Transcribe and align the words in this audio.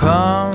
Come, 0.00 0.54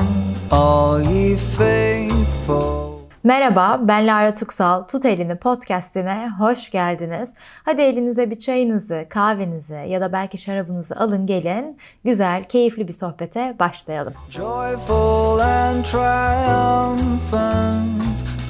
all 0.51 1.01
ye 1.01 1.35
faithful. 1.35 2.93
Merhaba, 3.23 3.79
ben 3.87 4.07
Lara 4.07 4.33
Tuksal. 4.33 4.87
Tut 4.87 5.05
Elini 5.05 5.35
podcastine 5.35 6.29
hoş 6.39 6.71
geldiniz. 6.71 7.33
Hadi 7.65 7.81
elinize 7.81 8.29
bir 8.29 8.39
çayınızı, 8.39 9.05
kahvenizi 9.09 9.85
ya 9.87 10.01
da 10.01 10.13
belki 10.13 10.37
şarabınızı 10.37 10.95
alın 10.95 11.25
gelin. 11.25 11.77
Güzel, 12.03 12.43
keyifli 12.43 12.87
bir 12.87 12.93
sohbete 12.93 13.55
başlayalım. 13.59 14.13
Joyful 14.29 15.39
and 15.39 15.83
triumphant. 15.83 17.03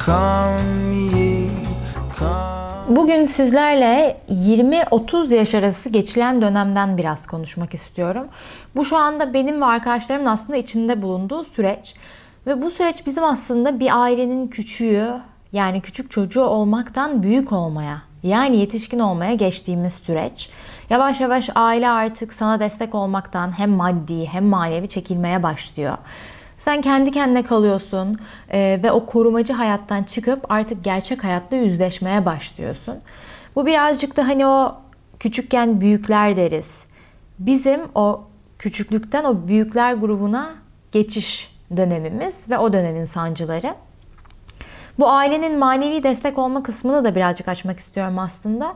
Come 0.06 0.96
ye, 1.18 1.50
come. 2.20 2.63
Bugün 2.90 3.26
sizlerle 3.26 4.18
20-30 4.30 5.36
yaş 5.36 5.56
arası 5.56 5.90
geçilen 5.90 6.42
dönemden 6.42 6.98
biraz 6.98 7.28
konuşmak 7.28 7.74
istiyorum. 7.74 8.28
Bu 8.76 8.86
şu 8.86 8.98
anda 8.98 9.34
benim 9.34 9.62
ve 9.62 9.66
arkadaşlarımın 9.66 10.26
aslında 10.26 10.58
içinde 10.58 11.02
bulunduğu 11.02 11.44
süreç. 11.44 11.96
Ve 12.48 12.62
bu 12.62 12.70
süreç 12.70 13.06
bizim 13.06 13.24
aslında 13.24 13.80
bir 13.80 14.02
ailenin 14.02 14.48
küçüğü 14.48 15.08
yani 15.52 15.82
küçük 15.82 16.12
çocuğu 16.12 16.44
olmaktan 16.44 17.24
büyük 17.24 17.52
olmaya 17.52 18.02
yani 18.24 18.58
yetişkin 18.58 19.00
olmaya 19.00 19.34
geçtiğimiz 19.34 19.94
süreç. 19.94 20.50
Yavaş 20.90 21.22
yavaş 21.22 21.50
aile 21.56 21.90
artık 21.90 22.34
sana 22.34 22.60
destek 22.60 22.96
olmaktan 22.96 23.60
hem 23.60 23.70
maddi 23.70 24.26
hem 24.26 24.46
manevi 24.46 24.90
çekilmeye 24.90 25.44
başlıyor. 25.44 25.98
Sen 26.64 26.82
kendi 26.82 27.12
kendine 27.12 27.44
kalıyorsun 27.44 28.20
e, 28.52 28.80
ve 28.84 28.92
o 28.92 29.06
korumacı 29.06 29.54
hayattan 29.54 30.04
çıkıp 30.04 30.52
artık 30.52 30.84
gerçek 30.84 31.24
hayatla 31.24 31.58
yüzleşmeye 31.58 32.26
başlıyorsun. 32.26 32.96
Bu 33.56 33.66
birazcık 33.66 34.18
da 34.18 34.28
hani 34.28 34.48
o 34.48 34.76
küçükken 35.20 35.82
büyükler 35.82 36.36
deriz. 36.36 36.84
Bizim 37.40 37.82
o 37.96 38.24
küçüklükten 38.60 39.24
o 39.24 39.48
büyükler 39.48 39.94
grubuna 39.94 40.56
geçiş 40.92 41.56
dönemimiz 41.78 42.50
ve 42.50 42.58
o 42.58 42.74
dönemin 42.74 43.06
sancıları. 43.06 43.76
Bu 45.00 45.10
ailenin 45.10 45.60
manevi 45.60 46.04
destek 46.04 46.38
olma 46.38 46.64
kısmını 46.64 47.04
da 47.04 47.16
birazcık 47.16 47.48
açmak 47.48 47.80
istiyorum 47.80 48.20
aslında. 48.20 48.76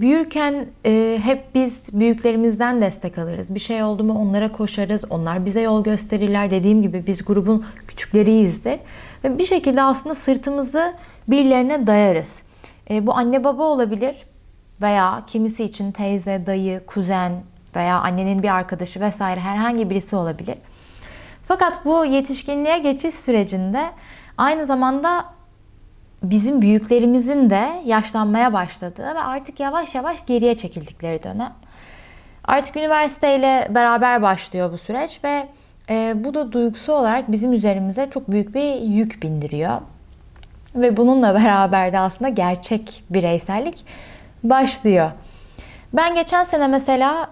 Büyürken 0.00 0.66
e, 0.86 1.20
hep 1.24 1.54
biz 1.54 1.82
büyüklerimizden 1.92 2.80
destek 2.82 3.18
alırız. 3.18 3.54
Bir 3.54 3.60
şey 3.60 3.82
oldu 3.82 4.04
mu 4.04 4.18
onlara 4.18 4.52
koşarız. 4.52 5.04
Onlar 5.10 5.46
bize 5.46 5.60
yol 5.60 5.84
gösterirler. 5.84 6.50
Dediğim 6.50 6.82
gibi 6.82 7.04
biz 7.06 7.24
grubun 7.24 7.64
küçükleriyizdir. 7.88 8.78
Ve 9.24 9.38
bir 9.38 9.44
şekilde 9.46 9.82
aslında 9.82 10.14
sırtımızı 10.14 10.94
birilerine 11.28 11.86
dayarız. 11.86 12.42
E, 12.90 13.06
bu 13.06 13.14
anne 13.14 13.44
baba 13.44 13.62
olabilir 13.62 14.16
veya 14.82 15.22
kimisi 15.26 15.64
için 15.64 15.92
teyze, 15.92 16.42
dayı, 16.46 16.86
kuzen 16.86 17.32
veya 17.76 18.00
annenin 18.00 18.42
bir 18.42 18.54
arkadaşı 18.54 19.00
vesaire 19.00 19.40
herhangi 19.40 19.90
birisi 19.90 20.16
olabilir. 20.16 20.56
Fakat 21.48 21.84
bu 21.84 22.04
yetişkinliğe 22.04 22.78
geçiş 22.78 23.14
sürecinde 23.14 23.90
aynı 24.38 24.66
zamanda 24.66 25.33
bizim 26.30 26.62
büyüklerimizin 26.62 27.50
de 27.50 27.82
yaşlanmaya 27.84 28.52
başladığı 28.52 29.14
ve 29.14 29.20
artık 29.20 29.60
yavaş 29.60 29.94
yavaş 29.94 30.26
geriye 30.26 30.56
çekildikleri 30.56 31.22
dönem. 31.22 31.52
Artık 32.44 32.76
üniversiteyle 32.76 33.68
beraber 33.70 34.22
başlıyor 34.22 34.72
bu 34.72 34.78
süreç 34.78 35.20
ve 35.24 35.46
e, 35.90 36.24
bu 36.24 36.34
da 36.34 36.52
duygusal 36.52 36.94
olarak 36.94 37.32
bizim 37.32 37.52
üzerimize 37.52 38.10
çok 38.10 38.30
büyük 38.30 38.54
bir 38.54 38.74
yük 38.74 39.22
bindiriyor. 39.22 39.80
Ve 40.74 40.96
bununla 40.96 41.34
beraber 41.44 41.92
de 41.92 41.98
aslında 41.98 42.28
gerçek 42.28 43.04
bireysellik 43.10 43.84
başlıyor. 44.42 45.10
Ben 45.92 46.14
geçen 46.14 46.44
sene 46.44 46.66
mesela 46.66 47.30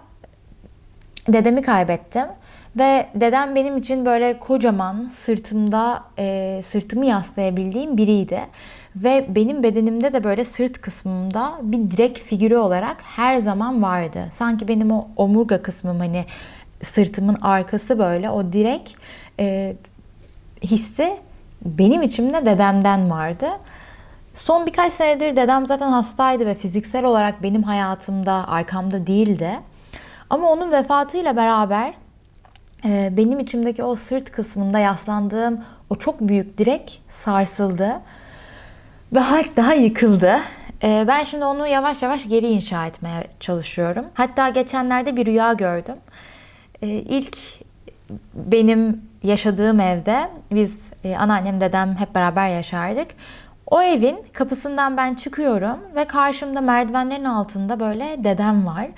dedemi 1.29 1.63
kaybettim. 1.63 2.27
Ve 2.77 3.07
dedem 3.15 3.55
benim 3.55 3.77
için 3.77 4.07
böyle 4.07 4.39
kocaman 4.39 5.09
sırtımda 5.13 6.03
e, 6.19 6.61
sırtımı 6.65 7.07
yaslayabildiğim 7.07 7.97
biriydi. 7.97 8.41
Ve 8.97 9.27
benim 9.29 9.63
bedenimde 9.63 10.13
de 10.13 10.25
böyle 10.25 10.45
sırt 10.45 10.81
kısmımda 10.81 11.59
bir 11.63 11.91
direk 11.91 12.17
figürü 12.17 12.57
olarak 12.57 12.97
her 13.03 13.37
zaman 13.37 13.83
vardı. 13.83 14.29
Sanki 14.33 14.69
benim 14.69 14.91
o 14.91 15.09
omurga 15.17 15.63
kısmım 15.63 15.99
hani 15.99 16.25
sırtımın 16.83 17.35
arkası 17.43 17.99
böyle 17.99 18.31
o 18.31 18.53
direk 18.53 18.97
e, 19.41 19.77
hissi 20.63 21.17
benim 21.65 22.03
içimde 22.03 22.47
dedemden 22.47 23.11
vardı. 23.11 23.47
Son 24.35 24.67
birkaç 24.67 24.93
senedir 24.93 25.37
dedem 25.37 25.67
zaten 25.67 25.89
hastaydı 25.89 26.47
ve 26.47 26.55
fiziksel 26.55 27.05
olarak 27.05 27.43
benim 27.43 27.63
hayatımda 27.63 28.49
arkamda 28.49 29.07
değildi. 29.07 29.51
Ama 30.31 30.51
onun 30.51 30.73
vefatıyla 30.73 31.37
beraber 31.37 31.95
e, 32.85 33.13
benim 33.17 33.41
içimdeki 33.41 33.85
o 33.85 33.95
sırt 33.95 34.31
kısmında 34.31 34.79
yaslandığım 34.79 35.61
o 35.91 35.97
çok 35.97 36.21
büyük 36.21 36.59
direk 36.59 37.03
sarsıldı 37.11 38.01
ve 39.13 39.57
daha 39.57 39.75
yıkıldı. 39.75 40.39
E, 40.83 41.05
ben 41.09 41.25
şimdi 41.25 41.45
onu 41.45 41.67
yavaş 41.67 42.03
yavaş 42.03 42.29
geri 42.29 42.47
inşa 42.47 42.87
etmeye 42.87 43.25
çalışıyorum. 43.41 44.05
Hatta 44.15 44.49
geçenlerde 44.49 45.17
bir 45.17 45.27
rüya 45.27 45.53
gördüm. 45.53 45.97
E, 46.83 46.87
ilk 46.89 47.37
benim 48.35 49.03
yaşadığım 49.23 49.81
evde 49.81 50.31
biz 50.51 50.81
anneannem 51.19 51.61
dedem 51.61 51.97
hep 51.97 52.15
beraber 52.15 52.49
yaşardık. 52.49 53.07
O 53.67 53.83
evin 53.83 54.17
kapısından 54.33 54.97
ben 54.97 55.15
çıkıyorum 55.15 55.79
ve 55.97 56.05
karşımda 56.05 56.61
merdivenlerin 56.61 57.25
altında 57.25 57.81
böyle 57.81 58.25
dedem 58.25 58.67
var. 58.67 58.89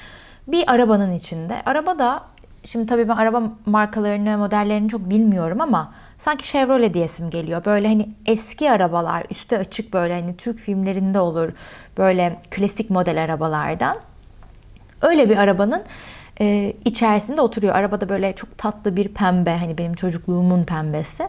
Bir 0.49 0.73
arabanın 0.73 1.13
içinde. 1.13 1.63
Araba 1.67 1.99
da 1.99 2.23
Şimdi 2.65 2.87
tabii 2.87 3.09
ben 3.09 3.17
araba 3.17 3.43
markalarını, 3.67 4.39
modellerini 4.39 4.89
çok 4.89 5.11
bilmiyorum 5.11 5.61
ama 5.61 5.93
sanki 6.19 6.49
Chevrolet 6.49 6.95
diyesim 6.95 7.31
geliyor. 7.31 7.65
Böyle 7.65 7.89
hani 7.89 8.09
eski 8.27 8.71
arabalar, 8.71 9.25
üstü 9.31 9.57
açık 9.57 9.93
böyle 9.93 10.15
hani 10.15 10.37
Türk 10.37 10.59
filmlerinde 10.59 11.21
olur. 11.21 11.53
Böyle 11.99 12.41
klasik 12.51 12.91
model 12.91 13.23
arabalardan. 13.23 13.97
Öyle 15.03 15.31
bir 15.31 15.37
arabanın 15.37 15.83
e, 16.41 16.73
içerisinde 16.85 17.41
oturuyor. 17.41 17.75
Arabada 17.75 18.09
böyle 18.09 18.33
çok 18.33 18.59
tatlı 18.59 18.97
bir 18.97 19.09
pembe, 19.09 19.57
hani 19.57 19.79
benim 19.79 19.95
çocukluğumun 19.95 20.65
pembesi. 20.65 21.29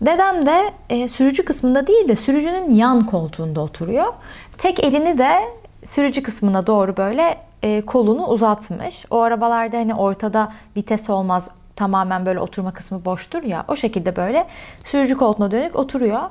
Dedem 0.00 0.46
de 0.46 0.72
e, 0.90 1.08
sürücü 1.08 1.44
kısmında 1.44 1.86
değil 1.86 2.08
de 2.08 2.16
sürücünün 2.16 2.70
yan 2.70 3.06
koltuğunda 3.06 3.60
oturuyor. 3.60 4.12
Tek 4.58 4.84
elini 4.84 5.18
de 5.18 5.40
sürücü 5.84 6.22
kısmına 6.22 6.66
doğru 6.66 6.96
böyle 6.96 7.38
e, 7.62 7.80
kolunu 7.80 8.26
uzatmış. 8.26 9.04
O 9.10 9.20
arabalarda 9.20 9.76
hani 9.76 9.94
ortada 9.94 10.52
vites 10.76 11.10
olmaz 11.10 11.48
tamamen 11.78 12.26
böyle 12.26 12.40
oturma 12.40 12.72
kısmı 12.72 13.04
boştur 13.04 13.42
ya. 13.42 13.64
O 13.68 13.76
şekilde 13.76 14.16
böyle 14.16 14.46
sürücü 14.84 15.16
koltuğuna 15.16 15.50
dönük 15.50 15.76
oturuyor. 15.76 16.22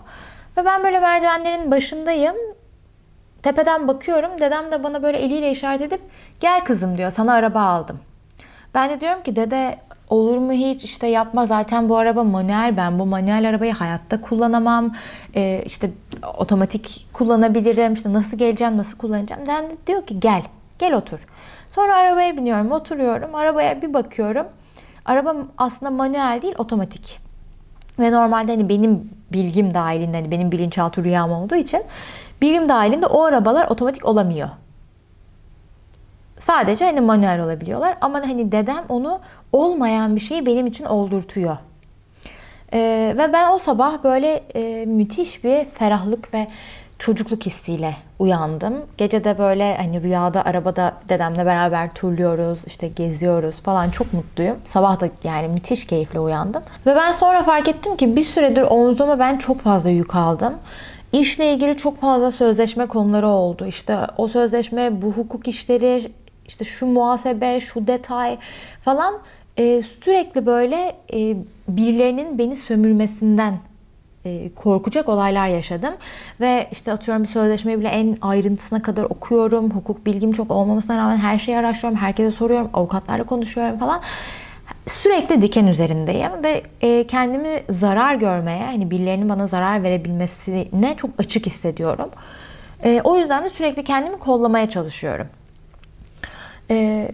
Ve 0.57 0.65
ben 0.65 0.83
böyle 0.83 0.99
merdivenlerin 0.99 1.71
başındayım. 1.71 2.35
Tepeden 3.43 3.87
bakıyorum. 3.87 4.31
Dedem 4.39 4.71
de 4.71 4.83
bana 4.83 5.03
böyle 5.03 5.17
eliyle 5.17 5.51
işaret 5.51 5.81
edip 5.81 6.01
gel 6.39 6.65
kızım 6.65 6.97
diyor 6.97 7.11
sana 7.11 7.33
araba 7.33 7.61
aldım. 7.61 7.99
Ben 8.73 8.89
de 8.89 9.01
diyorum 9.01 9.23
ki 9.23 9.35
dede 9.35 9.79
olur 10.09 10.37
mu 10.37 10.51
hiç 10.51 10.83
işte 10.83 11.07
yapma 11.07 11.45
zaten 11.45 11.89
bu 11.89 11.97
araba 11.97 12.23
manuel 12.23 12.77
ben 12.77 12.99
bu 12.99 13.05
manuel 13.05 13.49
arabayı 13.49 13.73
hayatta 13.73 14.21
kullanamam 14.21 14.91
ee, 15.35 15.63
işte 15.65 15.91
otomatik 16.37 17.07
kullanabilirim 17.13 17.93
işte 17.93 18.13
nasıl 18.13 18.37
geleceğim 18.37 18.77
nasıl 18.77 18.97
kullanacağım 18.97 19.41
dedem 19.41 19.69
de 19.69 19.75
diyor 19.87 20.05
ki 20.05 20.19
gel 20.19 20.43
Gel 20.79 20.93
otur. 20.93 21.25
Sonra 21.69 21.95
arabaya 21.95 22.37
biniyorum, 22.37 22.71
oturuyorum. 22.71 23.35
Arabaya 23.35 23.81
bir 23.81 23.93
bakıyorum. 23.93 24.47
Araba 25.07 25.35
aslında 25.57 25.91
manuel 25.91 26.39
değil, 26.41 26.55
otomatik. 26.57 27.19
Ve 27.99 28.11
normalde 28.11 28.51
hani 28.51 28.69
benim 28.69 29.09
bilgim 29.33 29.73
dahilinde, 29.73 30.17
hani 30.17 30.31
benim 30.31 30.51
bilinçaltı 30.51 31.03
rüyam 31.03 31.31
olduğu 31.31 31.55
için 31.55 31.83
bilgim 32.41 32.69
dahilinde 32.69 33.05
o 33.05 33.23
arabalar 33.23 33.67
otomatik 33.67 34.05
olamıyor. 34.05 34.49
Sadece 36.37 36.85
hani 36.85 37.01
manuel 37.01 37.43
olabiliyorlar 37.43 37.97
ama 38.01 38.19
hani 38.19 38.51
dedem 38.51 38.83
onu 38.89 39.19
olmayan 39.53 40.15
bir 40.15 40.21
şeyi 40.21 40.45
benim 40.45 40.67
için 40.67 40.85
oldurtuyor. 40.85 41.57
Ee, 42.73 43.13
ve 43.17 43.33
ben 43.33 43.51
o 43.51 43.57
sabah 43.57 44.03
böyle 44.03 44.33
e, 44.55 44.85
müthiş 44.85 45.43
bir 45.43 45.65
ferahlık 45.65 46.33
ve 46.33 46.47
çocukluk 46.99 47.45
hissiyle 47.45 47.95
uyandım. 48.19 48.73
Gece 48.97 49.23
de 49.23 49.37
böyle 49.37 49.77
hani 49.77 50.03
rüyada 50.03 50.45
arabada 50.45 50.93
dedemle 51.09 51.45
beraber 51.45 51.93
turluyoruz, 51.93 52.59
işte 52.67 52.87
geziyoruz 52.87 53.61
falan 53.61 53.89
çok 53.89 54.13
mutluyum. 54.13 54.57
Sabah 54.65 54.99
da 54.99 55.09
yani 55.23 55.47
müthiş 55.47 55.87
keyifle 55.87 56.19
uyandım. 56.19 56.63
Ve 56.85 56.95
ben 56.95 57.11
sonra 57.11 57.43
fark 57.43 57.67
ettim 57.67 57.97
ki 57.97 58.15
bir 58.15 58.23
süredir 58.23 58.61
omzuma 58.61 59.19
ben 59.19 59.37
çok 59.37 59.61
fazla 59.61 59.89
yük 59.89 60.15
aldım. 60.15 60.53
İşle 61.13 61.53
ilgili 61.53 61.77
çok 61.77 61.97
fazla 61.97 62.31
sözleşme 62.31 62.85
konuları 62.85 63.27
oldu. 63.27 63.65
İşte 63.65 63.97
o 64.17 64.27
sözleşme, 64.27 65.01
bu 65.01 65.11
hukuk 65.11 65.47
işleri, 65.47 66.11
işte 66.47 66.65
şu 66.65 66.85
muhasebe, 66.85 67.59
şu 67.59 67.87
detay 67.87 68.37
falan 68.81 69.13
e, 69.57 69.81
sürekli 69.81 70.45
böyle 70.45 70.95
e, 71.13 71.37
birilerinin 71.67 72.37
beni 72.37 72.55
sömürmesinden 72.55 73.59
e, 74.27 74.53
korkacak 74.55 75.09
olaylar 75.09 75.47
yaşadım. 75.47 75.93
Ve 76.39 76.67
işte 76.71 76.91
atıyorum 76.91 77.23
bir 77.23 77.27
sözleşmeyi 77.27 77.79
bile 77.79 77.87
en 77.87 78.17
ayrıntısına 78.21 78.81
kadar 78.81 79.03
okuyorum. 79.03 79.71
Hukuk 79.71 80.05
bilgim 80.05 80.31
çok 80.31 80.51
olmamasına 80.51 80.97
rağmen 80.97 81.17
her 81.17 81.39
şeyi 81.39 81.57
araştırıyorum. 81.57 82.01
Herkese 82.01 82.31
soruyorum. 82.31 82.69
Avukatlarla 82.73 83.23
konuşuyorum 83.23 83.79
falan. 83.79 84.01
sürekli 84.87 85.41
diken 85.41 85.67
üzerindeyim 85.67 86.43
ve 86.43 86.63
e, 86.81 87.07
kendimi 87.07 87.63
zarar 87.69 88.15
görmeye, 88.15 88.65
hani 88.65 88.91
birilerinin 88.91 89.29
bana 89.29 89.47
zarar 89.47 89.83
verebilmesine 89.83 90.95
çok 90.97 91.09
açık 91.17 91.45
hissediyorum. 91.45 92.09
E, 92.83 93.01
o 93.03 93.17
yüzden 93.17 93.45
de 93.45 93.49
sürekli 93.49 93.83
kendimi 93.83 94.19
kollamaya 94.19 94.69
çalışıyorum. 94.69 95.27
E, 96.69 97.09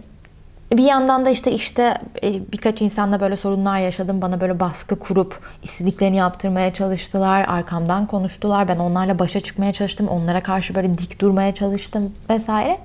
bir 0.76 0.84
yandan 0.84 1.24
da 1.24 1.30
işte 1.30 1.52
işte 1.52 1.98
e, 2.22 2.52
birkaç 2.52 2.82
insanla 2.82 3.20
böyle 3.20 3.36
sorunlar 3.36 3.78
yaşadım. 3.78 4.22
Bana 4.22 4.40
böyle 4.40 4.60
baskı 4.60 4.98
kurup 4.98 5.38
istediklerini 5.62 6.16
yaptırmaya 6.16 6.74
çalıştılar. 6.74 7.44
Arkamdan 7.48 8.06
konuştular. 8.06 8.68
Ben 8.68 8.78
onlarla 8.78 9.18
başa 9.18 9.40
çıkmaya 9.40 9.72
çalıştım. 9.72 10.08
Onlara 10.08 10.42
karşı 10.42 10.74
böyle 10.74 10.98
dik 10.98 11.20
durmaya 11.20 11.54
çalıştım 11.54 12.12
vesaire. 12.30 12.78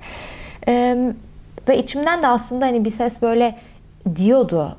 E, 0.68 0.96
ve 1.68 1.78
içimden 1.78 2.22
de 2.22 2.28
aslında 2.28 2.66
hani 2.66 2.84
bir 2.84 2.90
ses 2.90 3.22
böyle 3.22 3.58
diyordu. 4.16 4.76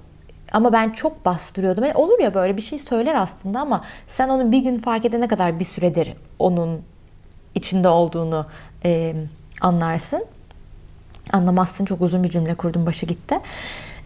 Ama 0.51 0.73
ben 0.73 0.89
çok 0.89 1.25
bastırıyordum. 1.25 1.83
Yani 1.83 1.95
olur 1.95 2.19
ya 2.19 2.33
böyle 2.33 2.57
bir 2.57 2.61
şey 2.61 2.79
söyler 2.79 3.15
aslında 3.15 3.59
ama 3.59 3.83
sen 4.07 4.29
onu 4.29 4.51
bir 4.51 4.59
gün 4.59 4.79
fark 4.79 5.05
edene 5.05 5.27
kadar 5.27 5.59
bir 5.59 5.65
süredir 5.65 6.13
onun 6.39 6.81
içinde 7.55 7.87
olduğunu 7.87 8.45
e, 8.85 9.13
anlarsın. 9.61 10.25
Anlamazsın 11.31 11.85
çok 11.85 12.01
uzun 12.01 12.23
bir 12.23 12.29
cümle 12.29 12.55
kurdum 12.55 12.85
başı 12.85 13.05
gitti. 13.05 13.39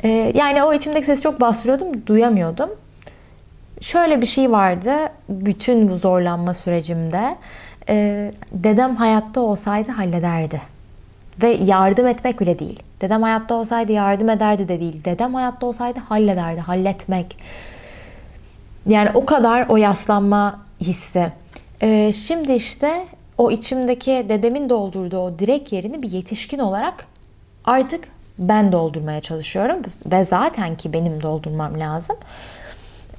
E, 0.04 0.32
yani 0.36 0.64
o 0.64 0.74
içimdeki 0.74 1.06
sesi 1.06 1.22
çok 1.22 1.42
bastırıyordum, 1.42 2.08
duyamıyordum. 2.08 2.70
Şöyle 3.82 4.22
bir 4.22 4.28
şey 4.28 4.52
vardı 4.52 4.92
bütün 5.30 5.90
bu 5.90 5.98
zorlanma 5.98 6.54
sürecimde. 6.54 7.36
E, 7.90 8.32
dedem 8.52 8.96
hayatta 8.96 9.42
olsaydı 9.42 9.92
hallederdi. 9.92 10.62
Ve 11.42 11.50
yardım 11.50 12.08
etmek 12.08 12.40
bile 12.40 12.60
değil. 12.60 12.84
Dedem 13.02 13.24
hayatta 13.24 13.56
olsaydı 13.56 13.92
yardım 13.92 14.30
ederdi 14.30 14.68
de 14.68 14.80
değil. 14.80 15.06
Dedem 15.06 15.34
hayatta 15.34 15.66
olsaydı 15.66 16.00
hallederdi, 16.00 16.60
halletmek. 16.60 17.38
Yani 18.88 19.10
o 19.14 19.26
kadar 19.26 19.66
o 19.70 19.78
yaslanma 19.78 20.60
hissi. 20.82 21.32
Ee, 21.82 22.12
şimdi 22.12 22.54
işte 22.54 23.06
o 23.38 23.52
içimdeki 23.52 24.26
dedemin 24.30 24.70
doldurduğu 24.70 25.20
o 25.20 25.40
direk 25.40 25.72
yerini 25.72 26.02
bir 26.02 26.12
yetişkin 26.12 26.60
olarak 26.60 27.06
artık 27.66 28.04
ben 28.40 28.72
doldurmaya 28.72 29.22
çalışıyorum. 29.22 29.78
Ve 30.06 30.24
zaten 30.24 30.76
ki 30.76 30.94
benim 30.94 31.22
doldurmam 31.22 31.80
lazım. 31.80 32.16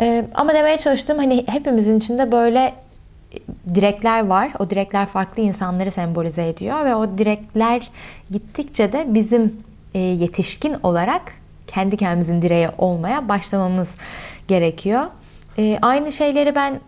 Ee, 0.01 0.25
ama 0.35 0.55
demeye 0.55 0.77
çalıştığım 0.77 1.19
hani 1.19 1.45
hepimizin 1.49 1.99
içinde 1.99 2.33
böyle 2.33 2.75
direkler 3.75 4.27
var. 4.27 4.53
O 4.59 4.71
direkler 4.71 5.07
farklı 5.07 5.43
insanları 5.43 5.91
sembolize 5.91 6.49
ediyor 6.49 6.85
ve 6.85 6.95
o 6.95 7.19
direkler 7.19 7.91
gittikçe 8.31 8.93
de 8.93 9.05
bizim 9.09 9.57
e, 9.95 9.99
yetişkin 9.99 10.77
olarak 10.83 11.23
kendi 11.67 11.97
kendimizin 11.97 12.43
direği 12.43 12.69
olmaya 12.79 13.29
başlamamız 13.29 13.95
gerekiyor. 14.49 15.03
E, 15.59 15.79
aynı 15.83 16.13
şeyleri 16.13 16.55
ben 16.55 16.81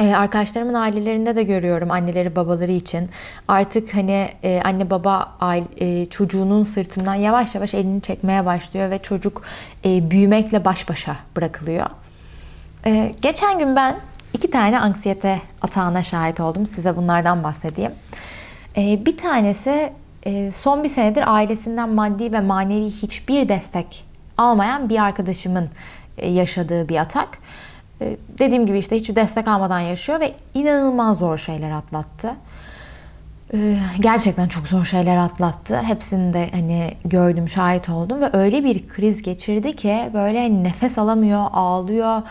e, 0.00 0.14
arkadaşlarımın 0.14 0.74
ailelerinde 0.74 1.36
de 1.36 1.42
görüyorum 1.42 1.90
anneleri 1.90 2.36
babaları 2.36 2.72
için. 2.72 3.10
Artık 3.48 3.94
hani 3.94 4.28
anne 4.64 4.90
baba 4.90 5.38
çocuğunun 6.10 6.62
sırtından 6.62 7.14
yavaş 7.14 7.54
yavaş 7.54 7.74
elini 7.74 8.02
çekmeye 8.02 8.46
başlıyor 8.46 8.90
ve 8.90 8.98
çocuk 8.98 9.42
büyümekle 9.84 10.64
baş 10.64 10.88
başa 10.88 11.16
bırakılıyor. 11.36 11.86
Geçen 13.22 13.58
gün 13.58 13.76
ben 13.76 13.96
İki 14.34 14.50
tane 14.50 14.80
anksiyete 14.80 15.40
atağına 15.62 16.02
şahit 16.02 16.40
oldum. 16.40 16.66
Size 16.66 16.96
bunlardan 16.96 17.44
bahsedeyim. 17.44 17.92
Ee, 18.76 19.06
bir 19.06 19.16
tanesi 19.16 19.92
e, 20.22 20.52
son 20.52 20.84
bir 20.84 20.88
senedir 20.88 21.34
ailesinden 21.34 21.88
maddi 21.88 22.32
ve 22.32 22.40
manevi 22.40 22.90
hiçbir 22.90 23.48
destek 23.48 24.04
almayan 24.38 24.88
bir 24.88 25.02
arkadaşımın 25.02 25.68
e, 26.18 26.30
yaşadığı 26.30 26.88
bir 26.88 26.96
atak. 26.96 27.28
Ee, 28.00 28.16
dediğim 28.38 28.66
gibi 28.66 28.78
işte 28.78 28.96
hiçbir 28.96 29.16
destek 29.16 29.48
almadan 29.48 29.80
yaşıyor 29.80 30.20
ve 30.20 30.32
inanılmaz 30.54 31.18
zor 31.18 31.38
şeyler 31.38 31.70
atlattı. 31.70 32.30
Ee, 33.54 33.76
gerçekten 34.00 34.48
çok 34.48 34.66
zor 34.66 34.84
şeyler 34.84 35.16
atlattı. 35.16 35.82
Hepsini 35.82 36.32
de 36.32 36.48
hani 36.52 36.90
gördüm, 37.04 37.48
şahit 37.48 37.88
oldum 37.88 38.20
ve 38.20 38.30
öyle 38.32 38.64
bir 38.64 38.88
kriz 38.88 39.22
geçirdi 39.22 39.76
ki 39.76 40.10
böyle 40.14 40.62
nefes 40.64 40.98
alamıyor, 40.98 41.46
ağlıyor 41.52 42.22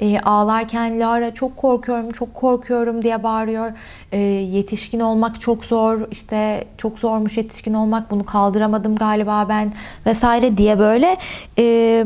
e, 0.00 0.20
ağlarken 0.20 1.00
Lara 1.00 1.34
çok 1.34 1.56
korkuyorum, 1.56 2.10
çok 2.10 2.34
korkuyorum 2.34 3.02
diye 3.02 3.22
bağırıyor. 3.22 3.72
E, 4.12 4.18
yetişkin 4.18 5.00
olmak 5.00 5.40
çok 5.40 5.64
zor, 5.64 6.10
işte 6.10 6.64
çok 6.78 6.98
zormuş 6.98 7.36
yetişkin 7.36 7.74
olmak, 7.74 8.10
bunu 8.10 8.24
kaldıramadım 8.24 8.96
galiba 8.96 9.46
ben 9.48 9.72
vesaire 10.06 10.56
diye 10.56 10.78
böyle 10.78 11.16
e, 11.58 12.04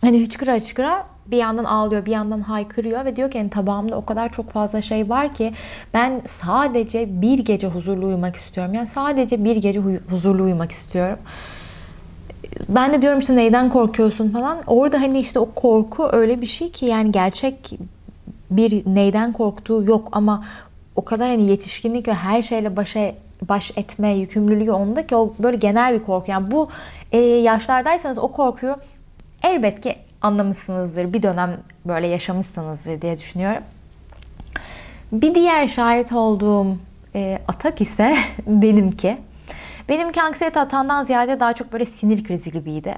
hani 0.00 0.20
hıçkıra 0.20 0.54
hıçkıra 0.54 1.04
bir 1.26 1.36
yandan 1.36 1.64
ağlıyor, 1.64 2.06
bir 2.06 2.10
yandan 2.10 2.40
haykırıyor 2.40 3.04
ve 3.04 3.16
diyor 3.16 3.30
ki 3.30 3.38
yani 3.38 3.50
tabağımda 3.50 3.96
o 3.96 4.04
kadar 4.04 4.32
çok 4.32 4.50
fazla 4.50 4.82
şey 4.82 5.08
var 5.08 5.32
ki 5.32 5.52
ben 5.94 6.22
sadece 6.26 7.22
bir 7.22 7.38
gece 7.38 7.66
huzurlu 7.66 8.06
uyumak 8.06 8.36
istiyorum. 8.36 8.74
Yani 8.74 8.86
sadece 8.86 9.44
bir 9.44 9.56
gece 9.56 9.80
huzurlu 10.10 10.42
uyumak 10.42 10.72
istiyorum 10.72 11.18
ben 12.68 12.92
de 12.92 13.02
diyorum 13.02 13.18
işte 13.18 13.36
neyden 13.36 13.70
korkuyorsun 13.70 14.28
falan. 14.28 14.58
Orada 14.66 15.00
hani 15.00 15.18
işte 15.18 15.38
o 15.38 15.50
korku 15.50 16.08
öyle 16.12 16.40
bir 16.40 16.46
şey 16.46 16.70
ki 16.70 16.86
yani 16.86 17.12
gerçek 17.12 17.78
bir 18.50 18.94
neyden 18.94 19.32
korktuğu 19.32 19.84
yok 19.84 20.08
ama 20.12 20.44
o 20.96 21.04
kadar 21.04 21.28
hani 21.28 21.46
yetişkinlik 21.46 22.08
ve 22.08 22.14
her 22.14 22.42
şeyle 22.42 22.76
başa 22.76 23.14
baş 23.48 23.72
etme 23.76 24.14
yükümlülüğü 24.14 24.72
onda 24.72 25.06
ki 25.06 25.16
o 25.16 25.34
böyle 25.38 25.56
genel 25.56 25.94
bir 25.94 26.04
korku. 26.04 26.30
Yani 26.30 26.50
bu 26.50 26.68
e, 27.12 27.18
yaşlardaysanız 27.18 28.18
o 28.18 28.28
korkuyu 28.28 28.76
elbet 29.42 29.80
ki 29.80 29.96
anlamışsınızdır. 30.24 31.12
Bir 31.12 31.22
dönem 31.22 31.56
böyle 31.84 32.06
yaşamışsınızdır 32.06 33.00
diye 33.00 33.18
düşünüyorum. 33.18 33.62
Bir 35.12 35.34
diğer 35.34 35.68
şahit 35.68 36.12
olduğum 36.12 36.78
e, 37.14 37.38
atak 37.48 37.80
ise 37.80 38.16
benimki. 38.46 39.18
Benimki 39.88 40.22
anksiyete 40.22 40.60
atağından 40.60 41.04
ziyade 41.04 41.40
daha 41.40 41.52
çok 41.52 41.72
böyle 41.72 41.84
sinir 41.84 42.24
krizi 42.24 42.52
gibiydi. 42.52 42.96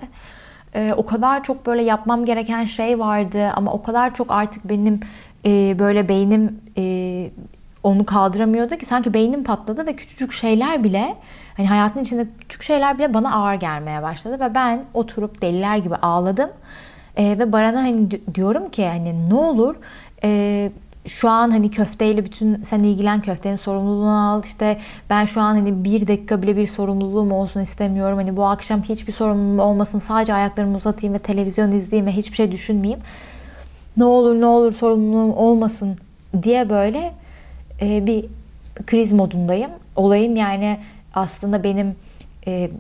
Ee, 0.75 0.93
o 0.97 1.07
kadar 1.07 1.45
çok 1.45 1.67
böyle 1.67 1.83
yapmam 1.83 2.25
gereken 2.25 2.65
şey 2.65 2.99
vardı 2.99 3.51
ama 3.57 3.73
o 3.73 3.83
kadar 3.83 4.15
çok 4.15 4.31
artık 4.31 4.69
benim 4.69 5.01
e, 5.45 5.79
böyle 5.79 6.09
beynim 6.09 6.61
e, 6.79 7.31
onu 7.83 8.07
kaldıramıyordu 8.07 8.77
ki 8.77 8.87
sanki 8.87 9.15
beynim 9.15 9.45
patladı 9.45 9.87
ve 9.87 9.97
küçücük 9.97 10.33
şeyler 10.33 10.85
bile 10.85 11.17
hani 11.57 11.67
hayatın 11.67 12.03
içinde 12.03 12.27
küçük 12.41 12.63
şeyler 12.63 12.99
bile 12.99 13.15
bana 13.15 13.35
ağır 13.35 13.55
gelmeye 13.55 14.03
başladı 14.03 14.41
ve 14.41 14.55
ben 14.55 14.85
oturup 14.95 15.43
deliler 15.43 15.77
gibi 15.77 15.97
ağladım. 15.97 16.51
E, 17.17 17.39
ve 17.39 17.53
Baran'a 17.53 17.83
hani 17.83 18.09
diyorum 18.35 18.69
ki 18.71 18.87
hani 18.87 19.29
ne 19.31 19.35
olur 19.35 19.75
e, 20.25 20.71
şu 21.07 21.29
an 21.29 21.51
hani 21.51 21.71
köfteyle 21.71 22.25
bütün 22.25 22.63
sen 22.63 22.83
ilgilen 22.83 23.21
köftenin 23.21 23.57
sorumluluğunu 23.57 24.31
al. 24.31 24.45
İşte 24.45 24.79
ben 25.11 25.25
şu 25.25 25.41
an 25.41 25.55
hani 25.55 25.85
bir 25.85 26.09
dakika 26.09 26.43
bile 26.43 26.57
bir 26.57 26.67
sorumluluğum 26.67 27.33
olsun 27.33 27.61
istemiyorum. 27.61 28.19
Hani 28.19 28.37
bu 28.37 28.45
akşam 28.45 28.83
hiçbir 28.83 29.13
sorumluluğum 29.13 29.63
olmasın 29.63 29.99
sadece 29.99 30.35
ayaklarımı 30.35 30.77
uzatayım 30.77 31.15
ve 31.15 31.19
televizyon 31.19 31.73
izleyeyim 31.73 32.07
ve 32.07 32.13
hiçbir 32.13 32.37
şey 32.37 32.53
düşünmeyeyim. 32.53 33.01
Ne 33.97 34.05
olur 34.05 34.41
ne 34.41 34.47
olur 34.47 34.73
sorumluluğum 34.73 35.37
olmasın 35.37 35.97
diye 36.43 36.71
böyle 36.71 37.15
e, 37.81 38.07
bir 38.07 38.25
kriz 38.87 39.13
modundayım. 39.13 39.71
Olayın 39.97 40.37
yani 40.37 40.79
aslında 41.15 41.63
benim 41.63 41.97
e, 42.47 42.71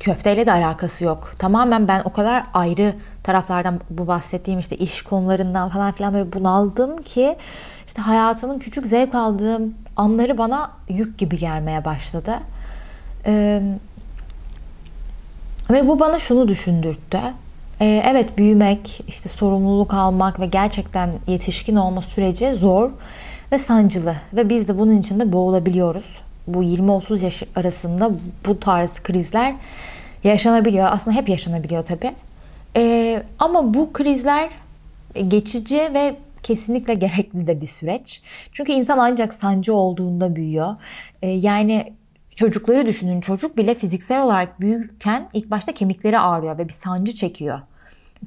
köfteyle 0.00 0.46
de 0.46 0.52
alakası 0.52 1.04
yok. 1.04 1.34
Tamamen 1.38 1.88
ben 1.88 2.02
o 2.04 2.12
kadar 2.12 2.44
ayrı 2.54 2.94
taraflardan 3.22 3.80
bu 3.90 4.06
bahsettiğim 4.06 4.60
işte 4.60 4.76
iş 4.76 5.02
konularından 5.02 5.68
falan 5.68 5.92
filan 5.92 6.14
böyle 6.14 6.32
bunaldım 6.32 7.02
ki 7.02 7.36
işte 7.86 8.02
hayatımın 8.02 8.58
küçük 8.58 8.86
zevk 8.86 9.14
aldığım 9.14 9.74
anları 9.96 10.38
bana 10.38 10.70
yük 10.88 11.18
gibi 11.18 11.38
gelmeye 11.38 11.84
başladı. 11.84 12.34
Ee, 13.26 13.62
ve 15.70 15.88
bu 15.88 16.00
bana 16.00 16.18
şunu 16.18 16.48
düşündürttü. 16.48 17.20
Ee, 17.80 18.02
evet 18.06 18.38
büyümek, 18.38 19.00
işte 19.08 19.28
sorumluluk 19.28 19.94
almak 19.94 20.40
ve 20.40 20.46
gerçekten 20.46 21.10
yetişkin 21.26 21.76
olma 21.76 22.02
süreci 22.02 22.52
zor 22.54 22.90
ve 23.52 23.58
sancılı. 23.58 24.14
Ve 24.32 24.48
biz 24.48 24.68
de 24.68 24.78
bunun 24.78 24.96
içinde 24.96 25.32
boğulabiliyoruz 25.32 26.18
bu 26.46 26.64
20-30 26.64 27.24
yaş 27.24 27.42
arasında 27.56 28.10
bu 28.46 28.60
tarz 28.60 29.00
krizler 29.02 29.54
yaşanabiliyor. 30.24 30.88
Aslında 30.90 31.16
hep 31.16 31.28
yaşanabiliyor 31.28 31.84
tabii. 31.84 32.12
Ee, 32.76 33.22
ama 33.38 33.74
bu 33.74 33.92
krizler 33.92 34.50
geçici 35.28 35.78
ve 35.94 36.16
kesinlikle 36.42 36.94
gerekli 36.94 37.46
de 37.46 37.60
bir 37.60 37.66
süreç. 37.66 38.22
Çünkü 38.52 38.72
insan 38.72 38.98
ancak 38.98 39.34
sancı 39.34 39.74
olduğunda 39.74 40.36
büyüyor. 40.36 40.76
Ee, 41.22 41.28
yani 41.28 41.92
çocukları 42.34 42.86
düşünün. 42.86 43.20
Çocuk 43.20 43.56
bile 43.56 43.74
fiziksel 43.74 44.22
olarak 44.22 44.60
büyürken 44.60 45.28
ilk 45.32 45.50
başta 45.50 45.72
kemikleri 45.72 46.18
ağrıyor 46.18 46.58
ve 46.58 46.68
bir 46.68 46.72
sancı 46.72 47.14
çekiyor. 47.14 47.60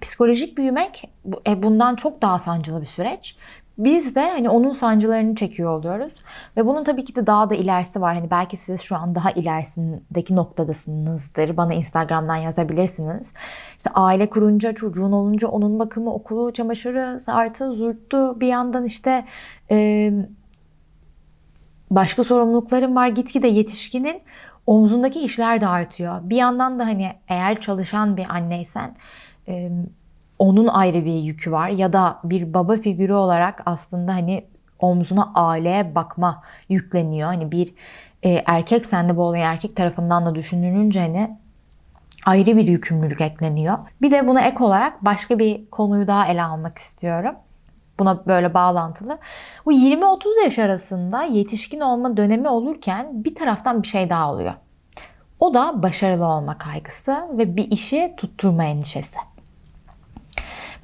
Psikolojik 0.02 0.58
büyümek 0.58 1.10
e, 1.48 1.64
bundan 1.64 1.96
çok 1.96 2.22
daha 2.22 2.40
sancılı 2.40 2.82
bir 2.82 2.86
süreç. 2.86 3.36
biz 3.78 4.16
de 4.16 4.30
hani 4.30 4.50
onun 4.50 4.74
sancılarını 4.74 5.36
çekiyor 5.36 5.80
oluyoruz. 5.80 6.14
Ve 6.58 6.66
bunun 6.66 6.84
tabii 6.84 7.06
ki 7.06 7.16
de 7.16 7.28
daha 7.28 7.50
da 7.50 7.56
ilerisi 7.56 8.02
var. 8.02 8.16
Hani 8.16 8.32
belki 8.32 8.58
siz 8.58 8.82
şu 8.82 8.96
an 8.96 9.16
daha 9.16 9.32
ilerisindeki 9.32 10.36
noktadasınızdır. 10.36 11.58
Bana 11.58 11.74
Instagram'dan 11.74 12.36
yazabilirsiniz. 12.36 13.32
İşte 13.78 13.90
aile 13.94 14.30
kurunca, 14.30 14.74
çocuğun 14.74 15.12
olunca 15.12 15.48
onun 15.48 15.80
bakımı, 15.80 16.14
okulu, 16.14 16.54
çamaşırı, 16.54 17.20
artı 17.28 17.74
zurttu. 17.74 18.40
Bir 18.40 18.48
yandan 18.48 18.86
işte 18.86 19.26
e, 19.72 20.12
başka 21.92 22.24
sorumluluklarım 22.24 22.96
var. 22.96 23.08
Gitgide 23.08 23.48
yetişkinin 23.48 24.22
omzundaki 24.68 25.20
işler 25.20 25.62
de 25.62 25.68
artıyor. 25.68 26.20
Bir 26.24 26.36
yandan 26.36 26.80
da 26.80 26.86
hani 26.86 27.14
eğer 27.28 27.62
çalışan 27.62 28.18
bir 28.18 28.26
anneysen 28.30 28.96
e, 29.48 29.72
onun 30.40 30.68
ayrı 30.68 31.06
bir 31.06 31.14
yükü 31.14 31.52
var 31.52 31.70
ya 31.70 31.94
da 31.94 32.20
bir 32.24 32.54
baba 32.54 32.78
figürü 32.78 33.14
olarak 33.14 33.62
aslında 33.66 34.14
hani 34.14 34.46
omzuna 34.84 35.32
aileye 35.36 35.96
bakma 35.96 36.44
yükleniyor. 36.70 37.28
Hani 37.28 37.52
bir 37.52 37.74
e, 38.24 38.44
erkek 38.46 38.86
sende 38.86 39.18
bu 39.18 39.22
olay 39.22 39.42
erkek 39.42 39.75
tarafından 39.75 40.25
da 40.25 40.36
düşünülünce 40.36 41.00
hani 41.00 41.38
ayrı 42.25 42.58
bir 42.58 42.68
yükümlülük 42.68 43.22
ekleniyor. 43.22 43.78
Bir 44.02 44.12
de 44.12 44.28
buna 44.28 44.42
ek 44.42 44.63
olarak 44.63 45.06
başka 45.06 45.40
bir 45.40 45.70
konuyu 45.70 46.08
daha 46.08 46.28
ele 46.28 46.44
almak 46.44 46.78
istiyorum. 46.78 47.36
Buna 48.00 48.25
böyle 48.25 48.54
bağlantılı. 48.54 49.18
Bu 49.66 49.74
20-30 49.74 50.44
yaş 50.44 50.60
arasında 50.60 51.24
yetişkin 51.24 51.80
olma 51.80 52.18
dönemi 52.18 52.48
olurken 52.48 53.24
bir 53.24 53.36
taraftan 53.36 53.84
bir 53.84 53.88
şey 53.88 54.10
daha 54.10 54.34
oluyor. 54.34 54.54
O 55.40 55.54
da 55.54 55.84
başarılı 55.84 56.25
olma 56.25 56.58
kaygısı 56.58 57.18
ve 57.38 57.56
bir 57.58 57.72
işi 57.72 58.13
tutturma 58.18 58.63
endişesi. 58.63 59.18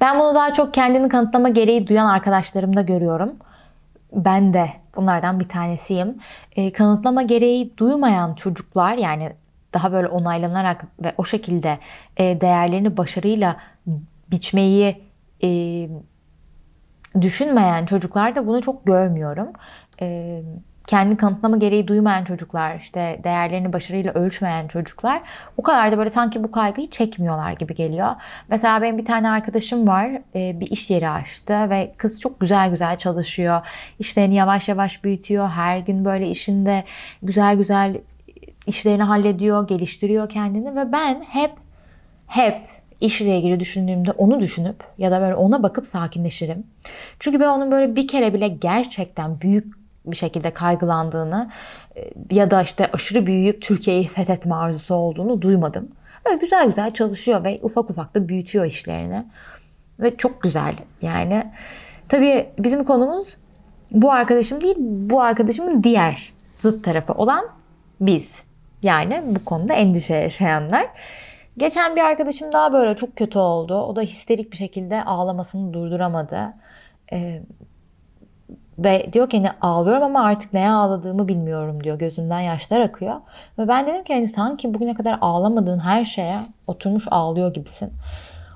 Ben 0.00 0.20
bunu 0.20 0.34
daha 0.34 0.52
çok 0.52 0.74
kendini 0.74 1.08
kanıtlama 1.08 1.48
gereği 1.48 1.86
duyan 1.86 2.06
arkadaşlarımda 2.06 2.82
görüyorum. 2.82 3.32
Ben 4.12 4.54
de 4.54 4.70
bunlardan 4.96 5.40
bir 5.40 5.48
tanesiyim. 5.48 6.18
E, 6.56 6.72
kanıtlama 6.72 7.22
gereği 7.22 7.76
duymayan 7.76 8.34
çocuklar 8.34 8.96
yani 8.96 9.32
daha 9.74 9.92
böyle 9.92 10.08
onaylanarak 10.08 10.84
ve 11.02 11.14
o 11.18 11.24
şekilde 11.24 11.78
e, 12.16 12.40
değerlerini 12.40 12.96
başarıyla 12.96 13.56
biçmeyi 14.30 15.02
e, 15.42 15.50
düşünmeyen 17.20 17.86
çocuklar 17.86 18.36
da 18.36 18.46
bunu 18.46 18.62
çok 18.62 18.86
görmüyorum. 18.86 19.48
E, 20.00 20.42
kendi 20.90 21.16
kanıtlama 21.16 21.56
gereği 21.56 21.88
duymayan 21.88 22.24
çocuklar, 22.24 22.76
işte 22.76 23.20
değerlerini 23.24 23.72
başarıyla 23.72 24.12
ölçmeyen 24.12 24.68
çocuklar 24.68 25.22
o 25.56 25.62
kadar 25.62 25.92
da 25.92 25.98
böyle 25.98 26.10
sanki 26.10 26.44
bu 26.44 26.50
kaygıyı 26.50 26.90
çekmiyorlar 26.90 27.52
gibi 27.52 27.74
geliyor. 27.74 28.14
Mesela 28.48 28.82
benim 28.82 28.98
bir 28.98 29.04
tane 29.04 29.30
arkadaşım 29.30 29.88
var, 29.88 30.10
e, 30.34 30.60
bir 30.60 30.70
iş 30.70 30.90
yeri 30.90 31.08
açtı 31.08 31.70
ve 31.70 31.94
kız 31.96 32.20
çok 32.20 32.40
güzel 32.40 32.70
güzel 32.70 32.98
çalışıyor. 32.98 33.66
İşlerini 33.98 34.34
yavaş 34.34 34.68
yavaş 34.68 35.04
büyütüyor. 35.04 35.48
Her 35.48 35.78
gün 35.78 36.04
böyle 36.04 36.30
işinde 36.30 36.84
güzel 37.22 37.56
güzel 37.56 38.00
işlerini 38.66 39.02
hallediyor, 39.02 39.68
geliştiriyor 39.68 40.28
kendini 40.28 40.76
ve 40.76 40.92
ben 40.92 41.24
hep 41.28 41.52
hep 42.26 42.60
işle 43.00 43.38
ilgili 43.38 43.60
düşündüğümde 43.60 44.12
onu 44.12 44.40
düşünüp 44.40 44.84
ya 44.98 45.10
da 45.10 45.20
böyle 45.20 45.34
ona 45.34 45.62
bakıp 45.62 45.86
sakinleşirim. 45.86 46.66
Çünkü 47.18 47.40
ben 47.40 47.48
onun 47.48 47.70
böyle 47.70 47.96
bir 47.96 48.08
kere 48.08 48.34
bile 48.34 48.48
gerçekten 48.48 49.40
büyük 49.40 49.79
bir 50.06 50.16
şekilde 50.16 50.50
kaygılandığını 50.50 51.50
e, 51.96 52.10
ya 52.30 52.50
da 52.50 52.62
işte 52.62 52.90
aşırı 52.92 53.26
büyüyüp 53.26 53.62
Türkiye'yi 53.62 54.08
fethetme 54.08 54.54
arzusu 54.54 54.94
olduğunu 54.94 55.42
duymadım. 55.42 55.88
Böyle 56.26 56.36
güzel 56.36 56.66
güzel 56.66 56.94
çalışıyor 56.94 57.44
ve 57.44 57.60
ufak 57.62 57.90
ufak 57.90 58.14
da 58.14 58.28
büyütüyor 58.28 58.64
işlerini. 58.64 59.26
Ve 60.00 60.16
çok 60.16 60.42
güzel 60.42 60.74
yani. 61.02 61.52
Tabii 62.08 62.46
bizim 62.58 62.84
konumuz 62.84 63.36
bu 63.90 64.12
arkadaşım 64.12 64.60
değil, 64.60 64.76
bu 64.78 65.22
arkadaşımın 65.22 65.82
diğer 65.82 66.32
zıt 66.54 66.84
tarafı 66.84 67.12
olan 67.12 67.44
biz. 68.00 68.42
Yani 68.82 69.22
bu 69.26 69.44
konuda 69.44 69.74
endişe 69.74 70.14
yaşayanlar. 70.14 70.86
Geçen 71.56 71.96
bir 71.96 72.00
arkadaşım 72.00 72.52
daha 72.52 72.72
böyle 72.72 72.96
çok 72.96 73.16
kötü 73.16 73.38
oldu. 73.38 73.74
O 73.74 73.96
da 73.96 74.00
histerik 74.00 74.52
bir 74.52 74.56
şekilde 74.56 75.04
ağlamasını 75.04 75.72
durduramadı. 75.72 76.54
Ee, 77.12 77.42
ve 78.84 79.12
diyor 79.12 79.30
ki 79.30 79.36
hani 79.36 79.50
ağlıyorum 79.60 80.02
ama 80.02 80.24
artık 80.24 80.52
neye 80.52 80.70
ağladığımı 80.70 81.28
bilmiyorum 81.28 81.84
diyor. 81.84 81.98
Gözümden 81.98 82.40
yaşlar 82.40 82.80
akıyor. 82.80 83.14
Ve 83.58 83.68
ben 83.68 83.86
dedim 83.86 84.04
ki 84.04 84.14
hani 84.14 84.28
sanki 84.28 84.74
bugüne 84.74 84.94
kadar 84.94 85.18
ağlamadığın 85.20 85.78
her 85.78 86.04
şeye 86.04 86.42
oturmuş 86.66 87.04
ağlıyor 87.10 87.54
gibisin. 87.54 87.92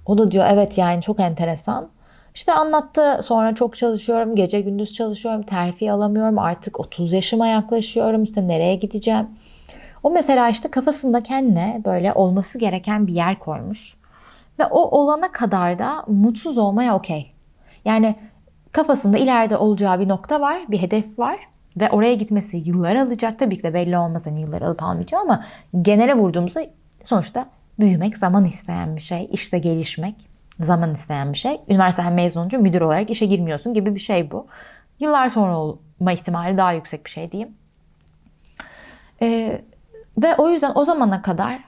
O 0.07 0.19
da 0.19 0.31
diyor 0.31 0.47
evet 0.49 0.79
yani 0.79 1.03
çok 1.03 1.21
enteresan. 1.21 1.89
İşte 2.35 2.53
anlattı 2.53 3.21
sonra 3.23 3.55
çok 3.55 3.77
çalışıyorum, 3.77 4.37
gece 4.37 4.61
gündüz 4.61 4.95
çalışıyorum, 4.95 5.43
terfi 5.43 5.93
alamıyorum, 5.93 6.39
artık 6.39 6.81
30 6.81 7.13
yaşıma 7.13 7.47
yaklaşıyorum, 7.47 8.25
işte 8.25 8.49
nereye 8.49 8.77
gideceğim. 8.77 9.29
O 10.03 10.11
mesela 10.11 10.49
işte 10.49 10.71
kafasında 10.71 11.23
kendine 11.23 11.83
böyle 11.85 12.13
olması 12.13 12.59
gereken 12.59 13.07
bir 13.07 13.13
yer 13.13 13.39
koymuş. 13.39 13.97
Ve 14.59 14.67
o 14.67 14.81
olana 14.81 15.33
kadar 15.33 15.79
da 15.79 16.05
mutsuz 16.07 16.59
olmaya 16.59 16.97
okey. 16.97 17.33
Yani 17.85 18.15
Kafasında 18.75 19.19
ileride 19.19 19.57
olacağı 19.57 20.01
bir 20.01 20.09
nokta 20.09 20.41
var, 20.41 20.63
bir 20.69 20.83
hedef 20.83 21.19
var 21.19 21.39
ve 21.77 21.91
oraya 21.91 22.15
gitmesi 22.15 22.57
yıllar 22.57 22.97
alacak. 22.97 23.39
Tabii 23.39 23.57
ki 23.57 23.63
de 23.63 23.75
belli 23.75 23.99
olmaz 23.99 24.27
hani 24.27 24.41
yıllar 24.41 24.63
alıp 24.63 24.83
almayacağı 24.83 25.21
ama 25.21 25.45
genele 25.83 26.15
vurduğumuzda 26.15 26.61
sonuçta 27.05 27.47
büyümek 27.79 28.19
zaman 28.19 28.45
isteyen 28.45 28.97
bir 28.97 29.01
şey. 29.01 29.29
İşte 29.33 29.59
gelişmek 29.59 30.15
zaman 30.61 30.95
isteyen 30.95 31.33
bir 31.33 31.39
şey. 31.39 31.61
Üniversiteden 31.69 32.13
mezun 32.13 32.41
olunca 32.41 32.59
müdür 32.59 32.81
olarak 32.81 33.11
işe 33.11 33.27
girmiyorsun 33.27 33.75
gibi 33.75 33.95
bir 33.95 34.01
şey 34.01 34.31
bu. 34.31 34.47
Yıllar 35.01 35.29
sonra 35.29 35.59
olma 35.59 36.13
ihtimali 36.13 36.57
daha 36.57 36.73
yüksek 36.73 37.05
bir 37.05 37.11
şey 37.11 37.33
diyeyim. 37.33 37.55
Ee, 39.23 39.63
ve 40.23 40.37
o 40.37 40.49
yüzden 40.51 40.73
o 40.75 40.85
zamana 40.85 41.23
kadar 41.23 41.65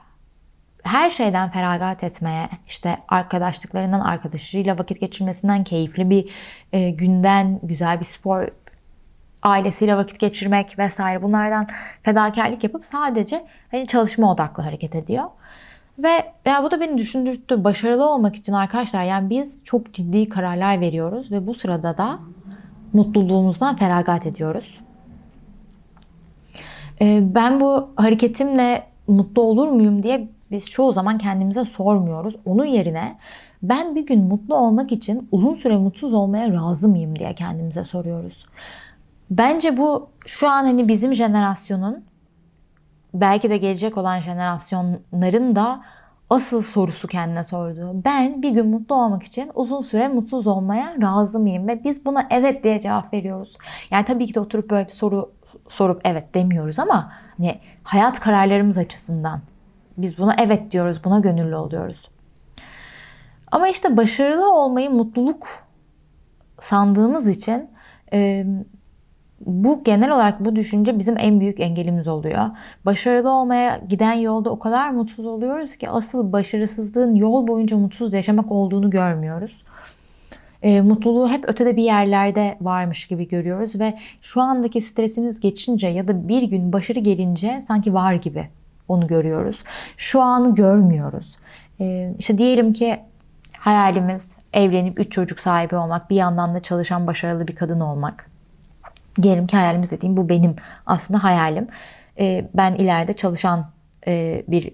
her 0.87 1.11
şeyden 1.11 1.51
feragat 1.51 2.05
etmeye, 2.05 2.49
işte 2.67 2.97
arkadaşlıklarından, 3.09 4.01
arkadaşlarıyla 4.01 4.79
vakit 4.79 5.01
geçirmesinden, 5.01 5.65
keyifli 5.65 6.11
bir 6.11 6.31
e, 6.73 6.91
günden, 6.91 7.61
güzel 7.63 8.01
bir 8.01 8.05
spor 8.05 8.49
ailesiyle 9.43 9.97
vakit 9.97 10.21
geçirmek 10.21 10.79
vesaire 10.79 11.23
bunlardan 11.23 11.67
fedakarlık 12.03 12.65
yapıp 12.65 12.85
sadece 12.85 13.47
hani 13.71 13.87
çalışma 13.87 14.33
odaklı 14.33 14.63
hareket 14.63 14.95
ediyor. 14.95 15.25
Ve 15.99 16.33
ya 16.47 16.63
bu 16.63 16.71
da 16.71 16.81
beni 16.81 16.99
düşündürttü. 16.99 17.65
Başarılı 17.65 18.11
olmak 18.11 18.37
için 18.37 18.53
arkadaşlar 18.53 19.05
yani 19.05 19.31
biz 19.31 19.65
çok 19.65 19.95
ciddi 19.95 20.29
kararlar 20.29 20.81
veriyoruz 20.81 21.33
ve 21.33 21.47
bu 21.47 21.55
sırada 21.55 21.99
da 21.99 22.19
mutluluğumuzdan 22.93 23.77
feragat 23.77 24.27
ediyoruz. 24.27 24.81
E, 27.01 27.21
ben 27.35 27.61
bu 27.61 27.89
hareketimle 27.97 28.87
mutlu 29.07 29.43
olur 29.43 29.69
muyum 29.69 30.03
diye 30.03 30.29
biz 30.51 30.67
çoğu 30.67 30.93
zaman 30.93 31.19
kendimize 31.19 31.65
sormuyoruz. 31.65 32.37
Onun 32.45 32.65
yerine 32.65 33.17
ben 33.63 33.95
bir 33.95 34.07
gün 34.07 34.25
mutlu 34.25 34.57
olmak 34.57 34.93
için 34.93 35.29
uzun 35.33 35.55
süre 35.55 35.77
mutsuz 35.77 36.15
olmaya 36.15 36.53
razı 36.53 36.89
mıyım 36.89 37.19
diye 37.19 37.35
kendimize 37.35 37.85
soruyoruz. 37.85 38.47
Bence 39.31 39.77
bu 39.77 40.09
şu 40.27 40.49
an 40.49 40.65
hani 40.65 40.89
bizim 40.89 41.15
jenerasyonun 41.15 42.05
belki 43.15 43.51
de 43.51 43.57
gelecek 43.57 43.99
olan 43.99 44.21
jenerasyonların 44.21 45.57
da 45.57 45.83
asıl 46.31 46.63
sorusu 46.63 47.09
kendine 47.09 47.45
sorduğu. 47.45 48.05
Ben 48.05 48.43
bir 48.43 48.51
gün 48.51 48.67
mutlu 48.67 48.95
olmak 48.95 49.23
için 49.23 49.51
uzun 49.55 49.83
süre 49.83 50.09
mutsuz 50.09 50.47
olmaya 50.47 50.95
razı 51.03 51.39
mıyım? 51.39 51.69
Ve 51.69 51.85
biz 51.85 52.05
buna 52.05 52.27
evet 52.31 52.65
diye 52.65 52.81
cevap 52.81 53.15
veriyoruz. 53.15 53.57
Yani 53.91 54.05
tabii 54.05 54.27
ki 54.27 54.35
de 54.35 54.41
oturup 54.41 54.71
böyle 54.71 54.87
bir 54.87 54.93
soru 54.93 55.33
sorup 55.69 56.01
evet 56.05 56.35
demiyoruz 56.35 56.79
ama 56.79 57.13
hani 57.39 57.59
hayat 57.83 58.21
kararlarımız 58.21 58.79
açısından 58.79 59.41
biz 59.99 60.19
buna 60.19 60.37
evet 60.39 60.71
diyoruz, 60.71 61.05
buna 61.05 61.19
gönüllü 61.19 61.57
oluyoruz. 61.57 62.09
Ama 63.53 63.69
işte 63.69 63.97
başarılı 63.97 64.55
olmayı 64.55 64.91
mutluluk 64.91 65.47
sandığımız 66.61 67.29
için 67.29 67.71
e, 68.13 68.47
bu 69.41 69.85
genel 69.85 70.11
olarak 70.11 70.45
bu 70.45 70.57
düşünce 70.57 70.99
bizim 70.99 71.19
en 71.19 71.41
büyük 71.41 71.61
engelimiz 71.61 72.09
oluyor. 72.09 72.51
Başarılı 72.85 73.31
olmaya 73.31 73.81
giden 73.89 74.13
yolda 74.13 74.51
o 74.51 74.59
kadar 74.59 74.91
mutsuz 74.91 75.27
oluyoruz 75.27 75.77
ki 75.77 75.89
asıl 75.91 76.33
başarısızlığın 76.33 77.15
yol 77.15 77.47
boyunca 77.47 77.77
mutsuz 77.77 78.15
yaşamak 78.15 78.53
olduğunu 78.53 78.91
görmüyoruz. 78.91 79.65
E, 80.63 80.81
mutluluğu 80.81 81.29
hep 81.29 81.49
ötede 81.49 81.77
bir 81.77 81.83
yerlerde 81.83 82.57
varmış 82.61 83.07
gibi 83.07 83.29
görüyoruz 83.29 83.81
ve 83.81 83.99
şu 84.21 84.41
andaki 84.41 84.81
stresimiz 84.81 85.41
geçince 85.41 85.89
ya 85.89 86.09
da 86.09 86.29
bir 86.29 86.43
gün 86.43 86.73
başarı 86.73 87.01
gelince 87.01 87.63
sanki 87.63 87.95
var 87.95 88.15
gibi 88.15 88.49
onu 88.89 89.07
görüyoruz. 89.07 89.65
Şu 89.97 90.23
anı 90.23 90.55
görmüyoruz. 90.55 91.37
Ee, 91.81 92.15
işte 92.19 92.39
diyelim 92.39 92.73
ki 92.73 93.01
hayalimiz 93.59 94.31
evlenip 94.53 95.01
üç 95.01 95.13
çocuk 95.13 95.41
sahibi 95.41 95.77
olmak, 95.77 96.11
bir 96.11 96.17
yandan 96.17 96.55
da 96.55 96.61
çalışan 96.63 97.07
başarılı 97.07 97.49
bir 97.49 97.57
kadın 97.57 97.81
olmak. 97.81 98.31
Diyelim 99.23 99.47
ki 99.47 99.57
hayalimiz 99.57 99.91
dediğim 99.91 100.17
bu 100.17 100.29
benim 100.29 100.57
aslında 100.87 101.25
hayalim. 101.25 101.69
Ee, 102.19 102.49
ben 102.55 102.75
ileride 102.75 103.13
çalışan 103.13 103.71
e, 104.07 104.45
bir 104.49 104.73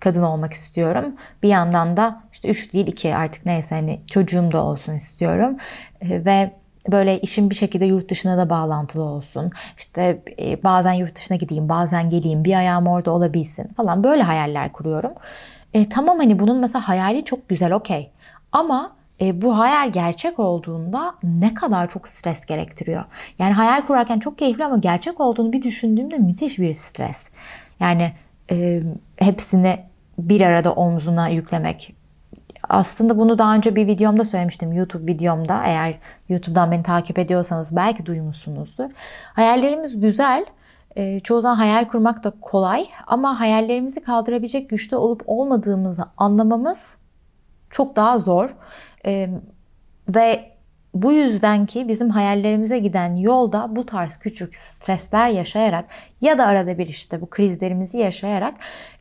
kadın 0.00 0.22
olmak 0.22 0.52
istiyorum. 0.52 1.14
Bir 1.42 1.48
yandan 1.48 1.96
da 1.96 2.22
işte 2.32 2.48
üç 2.48 2.72
değil 2.72 2.86
iki 2.86 3.16
artık 3.16 3.46
neyse 3.46 3.74
hani 3.74 4.00
çocuğum 4.06 4.52
da 4.52 4.64
olsun 4.64 4.94
istiyorum. 4.94 5.56
Ee, 6.00 6.24
ve 6.24 6.52
böyle 6.88 7.20
işim 7.20 7.50
bir 7.50 7.54
şekilde 7.54 7.84
yurt 7.84 8.10
dışına 8.10 8.38
da 8.38 8.50
bağlantılı 8.50 9.02
olsun. 9.02 9.50
İşte 9.78 10.22
e, 10.38 10.62
bazen 10.62 10.92
yurt 10.92 11.16
dışına 11.16 11.36
gideyim, 11.36 11.68
bazen 11.68 12.10
geleyim, 12.10 12.44
bir 12.44 12.54
ayağım 12.54 12.86
orada 12.86 13.10
olabilsin 13.10 13.64
falan 13.64 14.04
böyle 14.04 14.22
hayaller 14.22 14.72
kuruyorum. 14.72 15.12
E, 15.74 15.88
tamam 15.88 16.18
hani 16.18 16.38
bunun 16.38 16.58
mesela 16.58 16.88
hayali 16.88 17.24
çok 17.24 17.48
güzel 17.48 17.72
okey. 17.72 18.10
Ama 18.52 18.92
e, 19.20 19.42
bu 19.42 19.58
hayal 19.58 19.92
gerçek 19.92 20.38
olduğunda 20.38 21.14
ne 21.22 21.54
kadar 21.54 21.88
çok 21.88 22.08
stres 22.08 22.46
gerektiriyor. 22.46 23.04
Yani 23.38 23.52
hayal 23.52 23.86
kurarken 23.86 24.18
çok 24.18 24.38
keyifli 24.38 24.64
ama 24.64 24.78
gerçek 24.78 25.20
olduğunu 25.20 25.52
bir 25.52 25.62
düşündüğümde 25.62 26.18
müthiş 26.18 26.58
bir 26.58 26.74
stres. 26.74 27.28
Yani 27.80 28.12
e, 28.50 28.82
hepsini 29.16 29.78
bir 30.18 30.40
arada 30.40 30.72
omzuna 30.72 31.28
yüklemek. 31.28 31.94
Aslında 32.68 33.18
bunu 33.18 33.38
daha 33.38 33.54
önce 33.54 33.76
bir 33.76 33.86
videomda 33.86 34.24
söylemiştim. 34.24 34.72
YouTube 34.72 35.12
videomda. 35.12 35.62
Eğer 35.64 35.98
YouTube'dan 36.28 36.70
beni 36.70 36.82
takip 36.82 37.18
ediyorsanız 37.18 37.76
belki 37.76 38.06
duymuşsunuzdur. 38.06 38.90
Hayallerimiz 39.34 40.00
güzel. 40.00 40.46
E, 40.96 41.20
çoğu 41.20 41.40
zaman 41.40 41.56
hayal 41.56 41.88
kurmak 41.88 42.24
da 42.24 42.32
kolay. 42.40 42.86
Ama 43.06 43.40
hayallerimizi 43.40 44.02
kaldırabilecek 44.02 44.70
güçte 44.70 44.96
olup 44.96 45.22
olmadığımızı 45.26 46.04
anlamamız 46.16 46.96
çok 47.70 47.96
daha 47.96 48.18
zor. 48.18 48.54
E, 49.06 49.30
ve 50.08 50.51
bu 50.94 51.12
yüzden 51.12 51.66
ki 51.66 51.88
bizim 51.88 52.10
hayallerimize 52.10 52.78
giden 52.78 53.16
yolda 53.16 53.76
bu 53.76 53.86
tarz 53.86 54.18
küçük 54.18 54.56
stresler 54.56 55.28
yaşayarak 55.28 55.84
ya 56.20 56.38
da 56.38 56.46
arada 56.46 56.78
bir 56.78 56.86
işte 56.86 57.20
bu 57.20 57.30
krizlerimizi 57.30 57.98
yaşayarak 57.98 58.54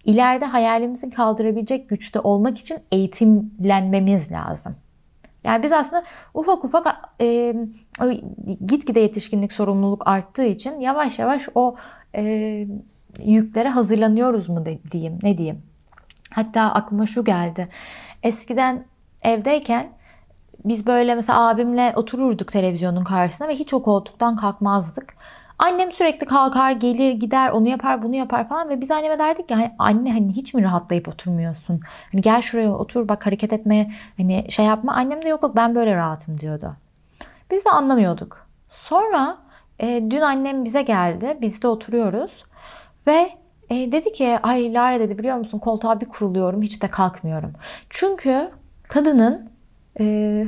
ileride 0.06 0.46
hayalimizi 0.46 1.10
kaldırabilecek 1.10 1.90
güçte 1.90 2.20
olmak 2.20 2.60
için 2.60 2.80
eğitimlenmemiz 2.92 4.32
lazım. 4.32 4.76
Yani 5.44 5.64
biz 5.64 5.72
aslında 5.72 6.04
ufak 6.34 6.66
ufak 6.66 7.10
e, 7.22 7.56
gitgide 8.66 9.00
yetişkinlik 9.00 9.54
sorumluluk 9.54 10.08
arttığı 10.08 10.46
için 10.46 10.80
yavaş 10.80 11.20
yavaş 11.20 11.50
o 11.56 11.76
e, 12.16 12.24
yüklere 13.24 13.70
hazırlanıyoruz 13.70 14.50
mu 14.50 14.66
diyeyim 14.92 15.20
ne 15.24 15.38
diyeyim. 15.38 15.62
Hatta 16.30 16.62
aklıma 16.62 17.06
şu 17.06 17.24
geldi. 17.24 17.68
Eskiden 18.24 18.86
evdeyken 19.22 19.90
biz 20.66 20.86
böyle 20.86 21.16
mesela 21.16 21.48
abimle 21.48 21.94
otururduk 21.96 22.52
televizyonun 22.52 23.04
karşısına 23.04 23.48
ve 23.48 23.56
hiç 23.56 23.74
o 23.74 23.84
koltuktan 23.84 24.36
kalkmazdık. 24.36 25.14
Annem 25.60 25.92
sürekli 25.92 26.26
kalkar, 26.26 26.72
gelir, 26.72 27.12
gider, 27.12 27.50
onu 27.50 27.68
yapar, 27.68 28.04
bunu 28.04 28.16
yapar 28.16 28.50
falan 28.50 28.70
ve 28.70 28.82
biz 28.82 28.92
anneme 28.92 29.20
derdik 29.20 29.48
ki 29.50 29.72
anne 29.80 30.12
hani 30.12 30.34
hiç 30.34 30.54
mi 30.54 30.64
rahatlayıp 30.64 31.08
oturmuyorsun? 31.08 31.80
Hani 32.12 32.22
gel 32.22 32.42
şuraya 32.42 32.74
otur 32.74 33.08
bak 33.08 33.26
hareket 33.26 33.54
etmeye 33.54 33.92
hani 34.18 34.46
şey 34.50 34.66
yapma. 34.66 34.94
Annem 34.94 35.22
de 35.22 35.30
yok 35.30 35.44
yok 35.44 35.56
ben 35.56 35.76
böyle 35.76 35.96
rahatım 35.96 36.38
diyordu. 36.38 36.76
Biz 37.52 37.66
de 37.66 37.70
anlamıyorduk. 37.70 38.48
Sonra 38.70 39.38
e, 39.80 40.04
dün 40.12 40.22
annem 40.22 40.66
bize 40.66 40.82
geldi. 40.82 41.38
Biz 41.42 41.62
de 41.62 41.68
oturuyoruz 41.68 42.46
ve 43.08 43.30
e, 43.70 43.92
dedi 43.92 44.12
ki 44.12 44.40
ay 44.44 44.74
Lara 44.74 45.00
dedi 45.00 45.18
biliyor 45.18 45.38
musun 45.38 45.60
koltuğa 45.60 46.02
bir 46.02 46.06
kuruluyorum 46.06 46.62
hiç 46.62 46.84
de 46.84 46.88
kalkmıyorum. 46.88 47.54
Çünkü 47.90 48.52
kadının 48.84 49.52
e, 50.00 50.48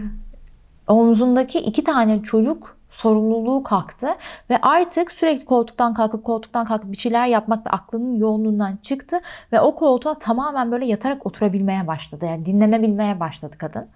omzundaki 0.88 1.59
iki 1.59 1.83
tane 1.83 2.23
çocuk 2.23 2.77
sorumluluğu 2.89 3.63
kalktı 3.63 4.07
ve 4.50 4.57
artık 4.62 5.12
sürekli 5.12 5.45
koltuktan 5.45 5.93
kalkıp 5.93 6.23
koltuktan 6.23 6.65
kalkıp 6.65 6.91
bir 6.91 6.97
şeyler 6.97 7.27
yapmak 7.27 7.65
ve 7.65 7.69
aklının 7.69 8.15
yoğunluğundan 8.15 8.77
çıktı 8.81 9.21
ve 9.51 9.62
o 9.62 9.75
koltuğa 9.75 10.19
tamamen 10.19 10.71
böyle 10.71 10.85
yatarak 10.85 11.25
oturabilmeye 11.25 11.88
başladı. 11.88 12.25
Yani 12.25 12.45
dinlenebilmeye 12.45 13.19
başladı 13.19 13.57
kadın. 13.57 13.88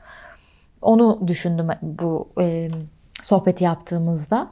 Onu 0.81 1.27
düşündüm 1.27 1.67
bu 1.81 2.29
e, 2.41 2.67
sohbeti 3.23 3.63
yaptığımızda. 3.63 4.47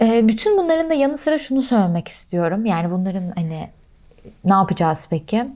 E, 0.00 0.28
bütün 0.28 0.58
bunların 0.58 0.90
da 0.90 0.94
yanı 0.94 1.18
sıra 1.18 1.38
şunu 1.38 1.62
söylemek 1.62 2.08
istiyorum. 2.08 2.66
Yani 2.66 2.90
bunların 2.90 3.32
hani 3.34 3.70
ne 4.44 4.52
yapacağız 4.52 5.06
peki? 5.10 5.46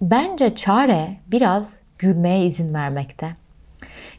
Bence 0.00 0.56
çare 0.56 1.16
biraz 1.26 1.74
gülmeye 1.98 2.46
izin 2.46 2.74
vermekte. 2.74 3.41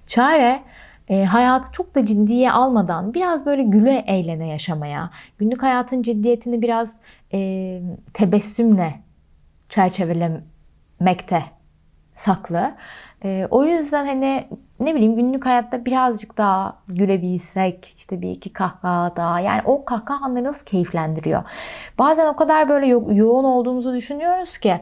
Çare 0.08 0.62
e, 1.08 1.26
hayatı 1.26 1.72
çok 1.72 1.96
da 1.96 2.06
ciddiye 2.06 2.52
almadan 2.52 3.14
biraz 3.14 3.46
böyle 3.46 3.64
güle 3.64 4.04
eğlene 4.08 4.48
yaşamaya, 4.48 5.10
günlük 5.38 5.64
hayatın 5.64 6.02
ciddiyetini 6.02 6.62
biraz 6.62 7.00
e, 7.34 7.82
tebessümle 8.14 8.96
çerçevelemekte 9.70 11.44
saklı. 12.16 12.72
E, 13.24 13.48
o 13.52 13.64
yüzden 13.66 14.06
hani 14.06 14.48
ne 14.80 14.96
bileyim 14.96 15.16
günlük 15.16 15.46
hayatta 15.46 15.86
birazcık 15.86 16.38
daha 16.38 16.78
gülebilsek, 16.88 17.94
işte 17.98 18.22
bir 18.22 18.32
iki 18.32 18.54
kahkaha 18.54 19.16
daha. 19.16 19.40
Yani 19.40 19.62
o 19.66 19.86
kahkaha 19.86 20.44
nasıl 20.44 20.66
keyiflendiriyor. 20.66 21.44
Bazen 22.00 22.28
o 22.28 22.36
kadar 22.36 22.70
böyle 22.70 22.88
yo- 22.88 23.14
yoğun 23.14 23.44
olduğumuzu 23.44 23.94
düşünüyoruz 23.94 24.58
ki 24.58 24.82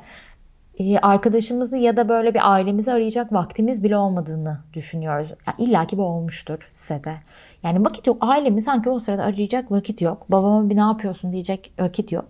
arkadaşımızı 1.01 1.77
ya 1.77 1.97
da 1.97 2.09
böyle 2.09 2.33
bir 2.33 2.51
ailemizi 2.51 2.91
arayacak 2.91 3.33
vaktimiz 3.33 3.83
bile 3.83 3.97
olmadığını 3.97 4.57
düşünüyoruz. 4.73 5.29
Ya 5.47 5.53
İlla 5.57 5.87
ki 5.87 5.97
bu 5.97 6.03
olmuştur 6.03 6.67
size 6.69 7.03
de. 7.03 7.15
Yani 7.63 7.85
vakit 7.85 8.07
yok. 8.07 8.17
Ailemi 8.21 8.61
sanki 8.61 8.89
o 8.89 8.99
sırada 8.99 9.23
arayacak 9.23 9.71
vakit 9.71 10.01
yok. 10.01 10.31
Babama 10.31 10.69
bir 10.69 10.75
ne 10.75 10.79
yapıyorsun 10.79 11.31
diyecek 11.31 11.73
vakit 11.79 12.11
yok. 12.11 12.25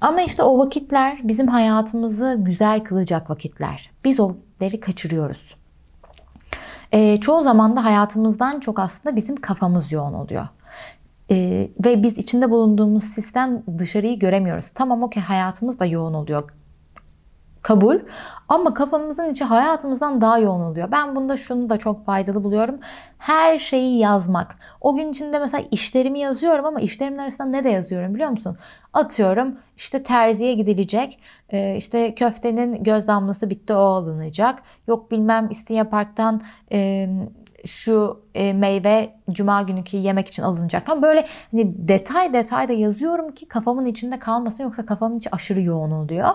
Ama 0.00 0.22
işte 0.22 0.42
o 0.42 0.58
vakitler 0.58 1.20
bizim 1.24 1.48
hayatımızı 1.48 2.36
güzel 2.38 2.84
kılacak 2.84 3.30
vakitler. 3.30 3.90
Biz 4.04 4.20
onları 4.20 4.80
kaçırıyoruz. 4.80 5.54
E, 6.92 7.20
çoğu 7.20 7.42
zaman 7.42 7.76
da 7.76 7.84
hayatımızdan 7.84 8.60
çok 8.60 8.78
aslında 8.78 9.16
bizim 9.16 9.36
kafamız 9.36 9.92
yoğun 9.92 10.14
oluyor. 10.14 10.48
E, 11.30 11.68
ve 11.84 12.02
biz 12.02 12.18
içinde 12.18 12.50
bulunduğumuz 12.50 13.04
sistem 13.04 13.62
dışarıyı 13.78 14.18
göremiyoruz. 14.18 14.70
Tamam 14.70 15.02
okey 15.02 15.22
hayatımız 15.22 15.80
da 15.80 15.86
yoğun 15.86 16.14
oluyor 16.14 16.50
kabul. 17.62 17.98
Ama 18.48 18.74
kafamızın 18.74 19.30
içi 19.30 19.44
hayatımızdan 19.44 20.20
daha 20.20 20.38
yoğun 20.38 20.60
oluyor. 20.60 20.90
Ben 20.90 21.16
bunda 21.16 21.36
şunu 21.36 21.70
da 21.70 21.76
çok 21.76 22.06
faydalı 22.06 22.44
buluyorum. 22.44 22.78
Her 23.18 23.58
şeyi 23.58 23.98
yazmak. 23.98 24.54
O 24.80 24.96
gün 24.96 25.10
içinde 25.10 25.38
mesela 25.38 25.64
işlerimi 25.70 26.18
yazıyorum 26.18 26.66
ama 26.66 26.80
işlerimin 26.80 27.18
arasında 27.18 27.48
ne 27.48 27.64
de 27.64 27.70
yazıyorum 27.70 28.14
biliyor 28.14 28.30
musun? 28.30 28.58
Atıyorum 28.92 29.58
işte 29.76 30.02
terziye 30.02 30.54
gidilecek. 30.54 31.18
Ee, 31.50 31.76
işte 31.76 32.14
köftenin 32.14 32.84
göz 32.84 33.08
damlası 33.08 33.50
bitti 33.50 33.72
o 33.72 33.78
alınacak. 33.78 34.62
Yok 34.86 35.10
bilmem 35.10 35.48
İstinye 35.50 35.84
Park'tan 35.84 36.42
e, 36.72 37.08
şu 37.64 38.20
e, 38.34 38.52
meyve 38.52 39.14
cuma 39.30 39.62
günkü 39.62 39.96
yemek 39.96 40.28
için 40.28 40.42
alınacak. 40.42 40.88
Ama 40.88 41.02
böyle 41.02 41.26
hani 41.50 41.88
detay 41.88 42.32
detay 42.32 42.68
da 42.68 42.72
yazıyorum 42.72 43.34
ki 43.34 43.48
kafamın 43.48 43.86
içinde 43.86 44.18
kalmasın 44.18 44.64
yoksa 44.64 44.86
kafamın 44.86 45.18
içi 45.18 45.34
aşırı 45.34 45.62
yoğun 45.62 45.90
oluyor. 45.90 46.28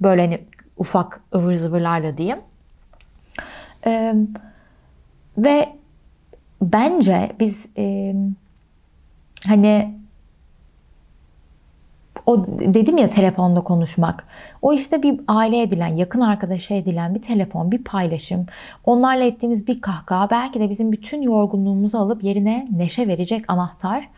Böyle 0.00 0.22
hani 0.22 0.40
ufak 0.82 1.20
ıvır 1.34 1.54
zıvırlarla 1.54 2.16
diyeyim. 2.18 2.38
Ee, 3.86 4.14
ve 5.38 5.68
bence 6.62 7.32
biz 7.40 7.68
e, 7.78 8.14
hani 9.46 9.94
o 12.26 12.46
dedim 12.46 12.98
ya 12.98 13.10
telefonda 13.10 13.60
konuşmak. 13.60 14.26
O 14.62 14.72
işte 14.72 15.02
bir 15.02 15.20
aile 15.28 15.62
edilen, 15.62 15.96
yakın 15.96 16.20
arkadaşa 16.20 16.74
edilen 16.74 17.14
bir 17.14 17.22
telefon, 17.22 17.70
bir 17.70 17.84
paylaşım. 17.84 18.46
Onlarla 18.84 19.24
ettiğimiz 19.24 19.66
bir 19.66 19.80
kahkaha 19.80 20.30
belki 20.30 20.60
de 20.60 20.70
bizim 20.70 20.92
bütün 20.92 21.22
yorgunluğumuzu 21.22 21.98
alıp 21.98 22.24
yerine 22.24 22.68
neşe 22.76 23.08
verecek 23.08 23.44
anahtar. 23.48 24.08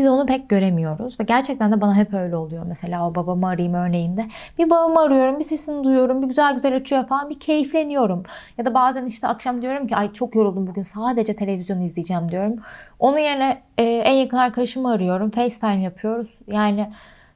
Biz 0.00 0.06
onu 0.06 0.26
pek 0.26 0.48
göremiyoruz 0.48 1.20
ve 1.20 1.24
gerçekten 1.24 1.72
de 1.72 1.80
bana 1.80 1.94
hep 1.94 2.14
öyle 2.14 2.36
oluyor. 2.36 2.64
Mesela 2.66 3.08
o 3.08 3.14
babamı 3.14 3.48
arayayım 3.48 3.74
örneğinde. 3.74 4.28
Bir 4.58 4.70
babamı 4.70 5.00
arıyorum, 5.00 5.38
bir 5.38 5.44
sesini 5.44 5.84
duyuyorum, 5.84 6.22
bir 6.22 6.26
güzel 6.26 6.54
güzel 6.54 6.76
açıyor 6.76 7.06
falan 7.06 7.30
bir 7.30 7.40
keyifleniyorum. 7.40 8.22
Ya 8.58 8.64
da 8.64 8.74
bazen 8.74 9.06
işte 9.06 9.26
akşam 9.26 9.62
diyorum 9.62 9.86
ki 9.86 9.96
ay 9.96 10.12
çok 10.12 10.34
yoruldum 10.34 10.66
bugün 10.66 10.82
sadece 10.82 11.36
televizyon 11.36 11.80
izleyeceğim 11.80 12.28
diyorum. 12.28 12.56
Onun 12.98 13.18
yerine 13.18 13.62
e, 13.78 13.82
en 13.84 14.12
yakın 14.12 14.36
arkadaşımı 14.36 14.92
arıyorum, 14.92 15.30
FaceTime 15.30 15.82
yapıyoruz. 15.82 16.38
Yani 16.46 16.90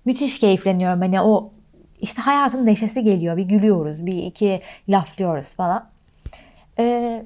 müthiş 0.04 0.38
keyifleniyorum. 0.38 1.00
Hani 1.00 1.20
o 1.20 1.50
işte 2.00 2.22
hayatın 2.22 2.66
neşesi 2.66 3.02
geliyor. 3.02 3.36
Bir 3.36 3.44
gülüyoruz, 3.44 4.06
bir 4.06 4.22
iki 4.22 4.60
laflıyoruz 4.88 5.54
falan. 5.54 5.84
Ee, 6.78 7.24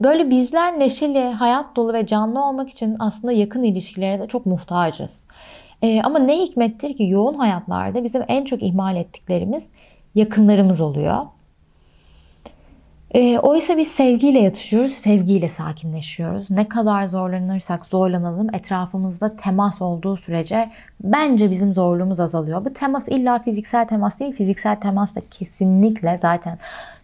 böyle 0.00 0.30
bizler 0.30 0.78
neşeli, 0.78 1.24
hayat 1.24 1.76
dolu 1.76 1.92
ve 1.92 2.06
canlı 2.06 2.44
olmak 2.44 2.70
için 2.70 2.96
aslında 2.98 3.32
yakın 3.32 3.62
ilişkilere 3.62 4.20
de 4.20 4.26
çok 4.26 4.46
muhtacız. 4.46 5.24
Ee, 5.82 6.02
ama 6.02 6.18
ne 6.18 6.38
hikmettir 6.42 6.96
ki 6.96 7.04
yoğun 7.04 7.34
hayatlarda 7.34 8.04
bizim 8.04 8.24
en 8.28 8.44
çok 8.44 8.62
ihmal 8.62 8.96
ettiklerimiz 8.96 9.68
yakınlarımız 10.14 10.80
oluyor. 10.80 11.26
E, 13.14 13.38
oysa 13.38 13.76
biz 13.76 13.88
sevgiyle 13.88 14.38
yatışıyoruz, 14.38 14.92
sevgiyle 14.92 15.48
sakinleşiyoruz. 15.48 16.50
Ne 16.50 16.68
kadar 16.68 17.04
zorlanırsak 17.04 17.86
zorlanalım 17.86 18.54
etrafımızda 18.54 19.36
temas 19.36 19.82
olduğu 19.82 20.16
sürece 20.16 20.70
bence 21.00 21.50
bizim 21.50 21.74
zorluğumuz 21.74 22.20
azalıyor. 22.20 22.64
Bu 22.64 22.72
temas 22.72 23.08
illa 23.08 23.38
fiziksel 23.38 23.88
temas 23.88 24.20
değil, 24.20 24.32
fiziksel 24.32 24.76
temas 24.80 25.16
da 25.16 25.20
kesinlikle 25.30 26.18
zaten 26.18 26.58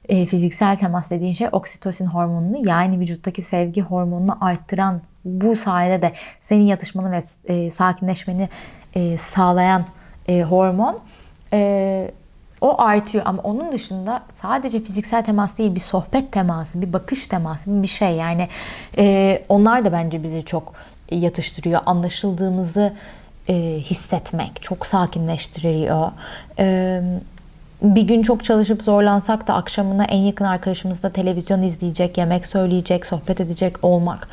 e, 0.09 0.27
fiziksel 0.27 0.77
temas 0.77 1.11
dediğin 1.11 1.33
şey 1.33 1.49
oksitosin 1.53 2.07
hormonunu 2.07 2.69
yani 2.69 3.01
vücuttaki 3.01 3.43
sevgi 3.43 3.81
hormonunu 3.81 4.45
arttıran 4.45 5.01
bu 5.25 5.57
sayede 5.57 6.03
de 6.03 6.13
senin 6.41 6.65
yatışmanı 6.65 7.13
ve 7.13 7.23
e, 7.45 7.71
sakinleşmeni 7.71 8.49
e, 8.95 9.19
sağlayan 9.19 9.87
e, 10.29 10.43
hormon 10.43 10.99
e, 11.53 12.11
o 12.61 12.83
artıyor 12.83 13.25
ama 13.27 13.43
onun 13.43 13.73
dışında 13.73 14.23
sadece 14.33 14.81
fiziksel 14.81 15.25
temas 15.25 15.59
değil 15.59 15.75
bir 15.75 15.81
sohbet 15.81 16.33
teması, 16.33 16.83
bir 16.83 16.93
bakış 16.93 17.27
teması 17.27 17.83
bir 17.83 17.89
şey 17.89 18.11
yani 18.11 18.49
e, 18.99 19.43
onlar 19.49 19.85
da 19.85 19.93
bence 19.93 20.23
bizi 20.23 20.45
çok 20.45 20.75
yatıştırıyor. 21.11 21.81
Anlaşıldığımızı 21.87 22.93
e, 23.49 23.55
hissetmek 23.79 24.63
çok 24.63 24.87
sakinleştiriyor. 24.87 26.13
E, 26.59 27.03
bir 27.83 28.03
gün 28.03 28.23
çok 28.23 28.45
çalışıp 28.45 28.83
zorlansak 28.83 29.49
da 29.49 29.55
akşamına 29.55 30.05
en 30.05 30.19
yakın 30.19 30.45
arkadaşımızla 30.45 31.11
televizyon 31.11 31.63
izleyecek, 31.63 32.19
yemek 32.19 32.47
söyleyecek, 32.47 33.07
sohbet 33.07 33.41
edecek 33.41 33.77
olmak 33.83 34.29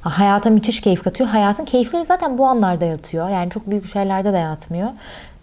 hayata 0.00 0.50
müthiş 0.50 0.80
keyif 0.80 1.02
katıyor. 1.02 1.30
Hayatın 1.30 1.64
keyifleri 1.64 2.04
zaten 2.04 2.38
bu 2.38 2.46
anlarda 2.46 2.84
yatıyor. 2.84 3.28
Yani 3.28 3.50
çok 3.50 3.70
büyük 3.70 3.92
şeylerde 3.92 4.32
de 4.32 4.38
yatmıyor. 4.38 4.88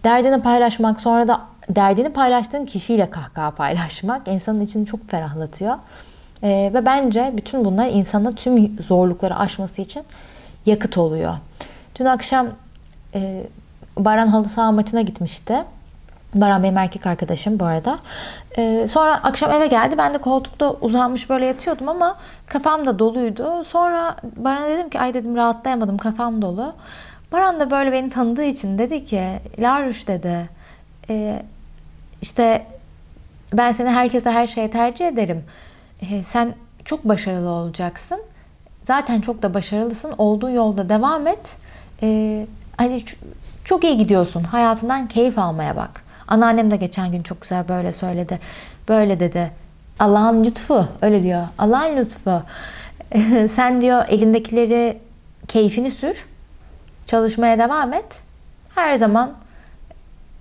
Derdini 0.03 0.41
paylaşmak, 0.41 1.01
sonra 1.01 1.27
da 1.27 1.41
derdini 1.69 2.10
paylaştığın 2.10 2.65
kişiyle 2.65 3.10
kahkaha 3.10 3.51
paylaşmak 3.51 4.27
insanın 4.27 4.62
içini 4.62 4.86
çok 4.86 5.10
ferahlatıyor. 5.10 5.75
Ee, 6.43 6.71
ve 6.73 6.86
bence 6.86 7.34
bütün 7.38 7.65
bunlar 7.65 7.88
insana 7.88 8.31
tüm 8.31 8.81
zorlukları 8.81 9.36
aşması 9.36 9.81
için 9.81 10.03
yakıt 10.65 10.97
oluyor. 10.97 11.34
Dün 11.99 12.05
akşam 12.05 12.47
e, 13.15 13.43
Baran 13.97 14.27
halı 14.27 14.49
saha 14.49 14.71
maçına 14.71 15.01
gitmişti. 15.01 15.63
Baran 16.36 16.63
benim 16.63 16.78
erkek 16.78 17.06
arkadaşım 17.06 17.60
bu 17.60 17.65
arada. 17.65 18.00
Ee, 18.58 18.88
sonra 18.89 19.24
akşam 19.24 19.52
eve 19.52 19.67
geldi. 19.67 19.98
Ben 19.98 20.13
de 20.13 20.17
koltukta 20.17 20.71
uzanmış 20.71 21.30
böyle 21.30 21.45
yatıyordum 21.45 21.89
ama 21.89 22.17
kafam 22.48 22.86
da 22.86 23.00
doluydu. 23.00 23.63
Sonra 23.63 24.15
Baran'a 24.36 24.67
dedim 24.67 24.89
ki 24.89 25.00
ay 25.00 25.13
dedim 25.13 25.36
rahatlayamadım 25.36 25.98
kafam 25.98 26.41
dolu. 26.41 26.74
Baran 27.32 27.60
da 27.60 27.71
böyle 27.71 27.91
beni 27.91 28.10
tanıdığı 28.10 28.43
için 28.43 28.78
dedi 28.78 29.06
ki 29.06 29.24
Laruş 29.60 30.08
dedi 30.08 30.50
e, 31.10 31.43
işte 32.21 32.65
ben 33.54 33.71
seni 33.71 33.89
herkese 33.89 34.32
her 34.32 34.48
şeye 34.48 34.71
tercih 34.71 35.08
ederim. 35.08 35.43
E, 36.02 36.24
sen 36.24 36.56
çok 36.86 37.06
başarılı 37.06 37.50
olacaksın. 37.50 38.19
Zaten 38.84 39.21
çok 39.21 39.41
da 39.41 39.54
başarılısın. 39.54 40.13
Olduğun 40.17 40.50
yolda 40.50 40.89
devam 40.89 41.28
et. 41.28 41.56
E, 42.04 42.48
hani 42.78 43.02
çok 43.65 43.84
iyi 43.84 43.98
gidiyorsun. 43.98 44.43
Hayatından 44.43 45.08
keyif 45.08 45.39
almaya 45.39 45.76
bak. 45.76 46.05
Anneannem 46.28 46.72
de 46.72 46.76
geçen 46.76 47.12
gün 47.12 47.24
çok 47.24 47.42
güzel 47.42 47.68
böyle 47.68 47.94
söyledi. 47.94 48.40
Böyle 48.90 49.20
dedi. 49.20 49.52
Allah'ın 50.00 50.44
lütfu. 50.44 50.88
Öyle 51.02 51.24
diyor. 51.24 51.44
Allah'ın 51.58 51.98
lütfu. 51.98 52.42
Sen 53.56 53.82
diyor 53.82 54.06
elindekileri 54.08 54.98
keyfini 55.48 55.92
sür. 55.92 56.26
Çalışmaya 57.08 57.60
devam 57.60 57.94
et. 57.94 58.22
Her 58.76 58.96
zaman 58.96 59.34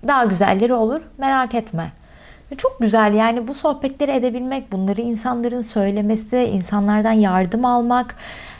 daha 0.07 0.25
güzelleri 0.25 0.73
olur. 0.73 1.01
Merak 1.17 1.55
etme. 1.55 1.91
Çok 2.57 2.79
güzel 2.79 3.13
yani 3.13 3.47
bu 3.47 3.53
sohbetleri 3.53 4.11
edebilmek, 4.11 4.71
bunları 4.71 5.01
insanların 5.01 5.61
söylemesi, 5.61 6.37
insanlardan 6.37 7.11
yardım 7.11 7.65
almak. 7.65 8.15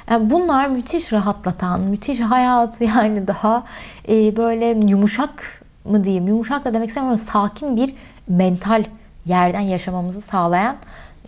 Yani 0.10 0.30
bunlar 0.30 0.68
müthiş 0.68 1.14
rahatlatan, 1.14 1.82
müthiş 1.82 2.20
hayatı 2.20 2.84
yani 2.98 3.28
daha 3.28 3.64
e, 4.10 4.38
böyle 4.38 4.66
yumuşak 4.88 5.62
mı 5.86 6.04
diyeyim, 6.04 6.28
yumuşak 6.28 6.66
da 6.66 6.74
demek 6.74 6.90
istemiyorum 6.90 7.20
ama 7.22 7.32
sakin 7.32 7.78
bir 7.78 7.96
mental 8.28 8.84
yerden 9.26 9.62
yaşamamızı 9.62 10.22
sağlayan 10.22 10.76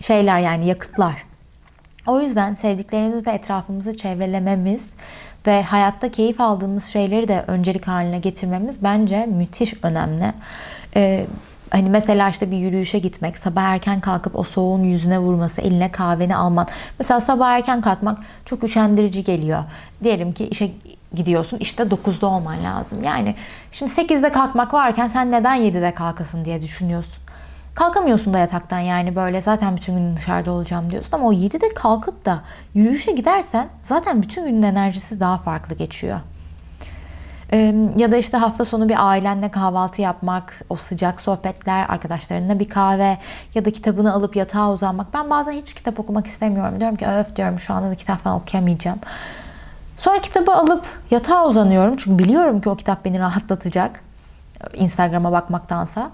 şeyler 0.00 0.38
yani 0.38 0.66
yakıtlar. 0.66 1.22
O 2.06 2.20
yüzden 2.20 2.54
sevdiklerimizle 2.54 3.32
etrafımızı 3.32 3.96
çevrelememiz 3.96 4.90
ve 5.46 5.62
hayatta 5.62 6.10
keyif 6.10 6.40
aldığımız 6.40 6.84
şeyleri 6.84 7.28
de 7.28 7.44
öncelik 7.46 7.88
haline 7.88 8.18
getirmemiz 8.18 8.82
bence 8.82 9.26
müthiş 9.26 9.74
önemli. 9.82 10.32
Ee, 10.96 11.26
Hani 11.70 11.90
mesela 11.90 12.28
işte 12.28 12.50
bir 12.50 12.56
yürüyüşe 12.56 12.98
gitmek, 12.98 13.38
sabah 13.38 13.62
erken 13.62 14.00
kalkıp 14.00 14.38
o 14.38 14.44
soğuğun 14.44 14.82
yüzüne 14.82 15.18
vurması, 15.18 15.60
eline 15.60 15.92
kahveni 15.92 16.36
alman. 16.36 16.66
Mesela 16.98 17.20
sabah 17.20 17.50
erken 17.50 17.80
kalkmak 17.80 18.18
çok 18.44 18.64
üşendirici 18.64 19.24
geliyor. 19.24 19.64
Diyelim 20.04 20.32
ki 20.32 20.46
işe 20.46 20.70
gidiyorsun 21.14 21.58
işte 21.58 21.82
9'da 21.82 22.26
olman 22.26 22.64
lazım. 22.64 23.04
Yani 23.04 23.34
şimdi 23.72 23.92
8'de 23.92 24.32
kalkmak 24.32 24.74
varken 24.74 25.08
sen 25.08 25.32
neden 25.32 25.56
7'de 25.62 25.94
kalkasın 25.94 26.44
diye 26.44 26.62
düşünüyorsun. 26.62 27.22
Kalkamıyorsun 27.74 28.34
da 28.34 28.38
yataktan 28.38 28.78
yani 28.78 29.16
böyle 29.16 29.40
zaten 29.40 29.76
bütün 29.76 29.96
gün 29.96 30.16
dışarıda 30.16 30.52
olacağım 30.52 30.90
diyorsun 30.90 31.10
ama 31.12 31.26
o 31.26 31.32
7'de 31.32 31.74
kalkıp 31.74 32.24
da 32.24 32.42
yürüyüşe 32.74 33.12
gidersen 33.12 33.68
zaten 33.84 34.22
bütün 34.22 34.46
günün 34.46 34.62
enerjisi 34.62 35.20
daha 35.20 35.38
farklı 35.38 35.74
geçiyor. 35.74 36.20
Ya 37.96 38.12
da 38.12 38.16
işte 38.16 38.36
hafta 38.36 38.64
sonu 38.64 38.88
bir 38.88 39.08
ailenle 39.08 39.50
kahvaltı 39.50 40.02
yapmak, 40.02 40.60
o 40.68 40.76
sıcak 40.76 41.20
sohbetler, 41.20 41.86
arkadaşlarınla 41.88 42.58
bir 42.58 42.68
kahve 42.68 43.18
ya 43.54 43.64
da 43.64 43.70
kitabını 43.70 44.12
alıp 44.12 44.36
yatağa 44.36 44.72
uzanmak. 44.72 45.14
Ben 45.14 45.30
bazen 45.30 45.52
hiç 45.52 45.74
kitap 45.74 46.00
okumak 46.00 46.26
istemiyorum. 46.26 46.80
Diyorum 46.80 46.96
ki 46.96 47.06
öf 47.06 47.36
diyorum 47.36 47.58
şu 47.58 47.74
anda 47.74 47.90
da 47.90 47.94
kitap 47.94 48.18
falan 48.18 48.36
okuyamayacağım. 48.36 48.98
Sonra 49.98 50.20
kitabı 50.20 50.52
alıp 50.52 50.84
yatağa 51.10 51.46
uzanıyorum. 51.46 51.96
Çünkü 51.96 52.24
biliyorum 52.24 52.60
ki 52.60 52.68
o 52.68 52.76
kitap 52.76 53.04
beni 53.04 53.18
rahatlatacak. 53.18 54.00
Instagram'a 54.74 55.32
bakmaktansa. 55.32 56.10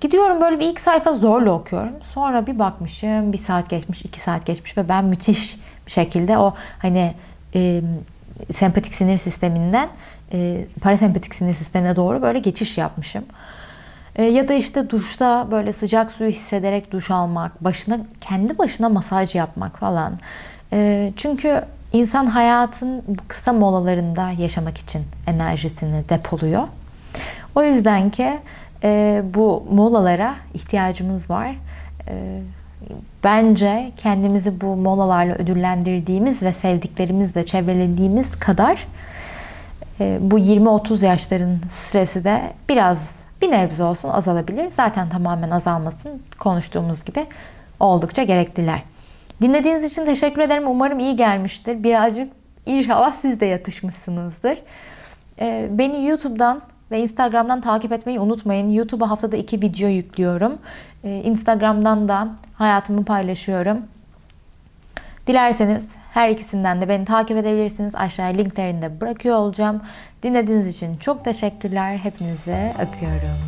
Gidiyorum 0.00 0.40
böyle 0.40 0.58
bir 0.58 0.66
ilk 0.66 0.80
sayfa 0.80 1.12
zorla 1.12 1.50
okuyorum. 1.50 1.92
Sonra 2.02 2.46
bir 2.46 2.58
bakmışım 2.58 3.32
bir 3.32 3.38
saat 3.38 3.70
geçmiş, 3.70 4.02
iki 4.02 4.20
saat 4.20 4.46
geçmiş 4.46 4.76
ve 4.76 4.88
ben 4.88 5.04
müthiş 5.04 5.56
bir 5.86 5.90
şekilde 5.90 6.38
o 6.38 6.54
hani 6.78 7.14
e, 7.54 7.82
sempatik 8.52 8.94
sinir 8.94 9.18
sisteminden 9.18 9.88
e, 10.32 10.64
parasempatik 10.80 11.34
sinir 11.34 11.54
sistemine 11.54 11.96
doğru 11.96 12.22
böyle 12.22 12.38
geçiş 12.38 12.78
yapmışım. 12.78 13.24
E, 14.16 14.24
ya 14.24 14.48
da 14.48 14.54
işte 14.54 14.90
duşta 14.90 15.48
böyle 15.50 15.72
sıcak 15.72 16.12
suyu 16.12 16.30
hissederek 16.30 16.92
duş 16.92 17.10
almak, 17.10 17.64
başına 17.64 17.98
kendi 18.20 18.58
başına 18.58 18.88
masaj 18.88 19.34
yapmak 19.34 19.78
falan. 19.78 20.18
E, 20.72 21.12
çünkü 21.16 21.62
insan 21.92 22.26
hayatın 22.26 23.02
bu 23.08 23.22
kısa 23.28 23.52
molalarında 23.52 24.30
yaşamak 24.30 24.78
için 24.78 25.02
enerjisini 25.26 26.08
depoluyor. 26.08 26.62
O 27.54 27.62
yüzden 27.62 28.10
ki 28.10 28.38
e, 28.82 29.22
bu 29.34 29.66
molalara 29.72 30.34
ihtiyacımız 30.54 31.30
var. 31.30 31.54
E, 32.08 32.40
bence 33.24 33.92
kendimizi 33.96 34.60
bu 34.60 34.76
molalarla 34.76 35.34
ödüllendirdiğimiz 35.34 36.42
ve 36.42 36.52
sevdiklerimizle 36.52 37.46
çevrelediğimiz 37.46 38.38
kadar 38.38 38.86
bu 40.00 40.38
20-30 40.38 41.06
yaşların 41.06 41.58
stresi 41.70 42.24
de 42.24 42.42
biraz 42.68 43.16
bir 43.42 43.50
nebze 43.50 43.84
olsun 43.84 44.08
azalabilir. 44.08 44.68
Zaten 44.70 45.08
tamamen 45.08 45.50
azalmasın 45.50 46.22
konuştuğumuz 46.38 47.04
gibi 47.04 47.26
oldukça 47.80 48.22
gerekliler. 48.22 48.82
Dinlediğiniz 49.42 49.84
için 49.84 50.04
teşekkür 50.04 50.40
ederim. 50.42 50.68
Umarım 50.68 50.98
iyi 50.98 51.16
gelmiştir. 51.16 51.82
Birazcık 51.82 52.32
inşallah 52.66 53.12
siz 53.12 53.40
de 53.40 53.46
yatışmışsınızdır. 53.46 54.58
E, 55.40 55.68
beni 55.70 56.06
YouTube'dan 56.06 56.62
ve 56.90 57.00
Instagram'dan 57.00 57.60
takip 57.60 57.92
etmeyi 57.92 58.20
unutmayın. 58.20 58.70
YouTube'a 58.70 59.10
haftada 59.10 59.36
iki 59.36 59.62
video 59.62 59.88
yüklüyorum. 59.88 60.58
E, 61.04 61.10
Instagram'dan 61.10 62.08
da 62.08 62.28
hayatımı 62.54 63.04
paylaşıyorum. 63.04 63.78
Dilerseniz 65.26 65.88
her 66.16 66.28
ikisinden 66.28 66.80
de 66.80 66.88
beni 66.88 67.04
takip 67.04 67.36
edebilirsiniz. 67.36 67.94
Aşağıya 67.94 68.32
linklerini 68.32 68.82
de 68.82 69.00
bırakıyor 69.00 69.36
olacağım. 69.36 69.82
Dinlediğiniz 70.22 70.66
için 70.66 70.96
çok 70.96 71.24
teşekkürler. 71.24 71.96
Hepinize 71.98 72.72
öpüyorum. 72.78 73.38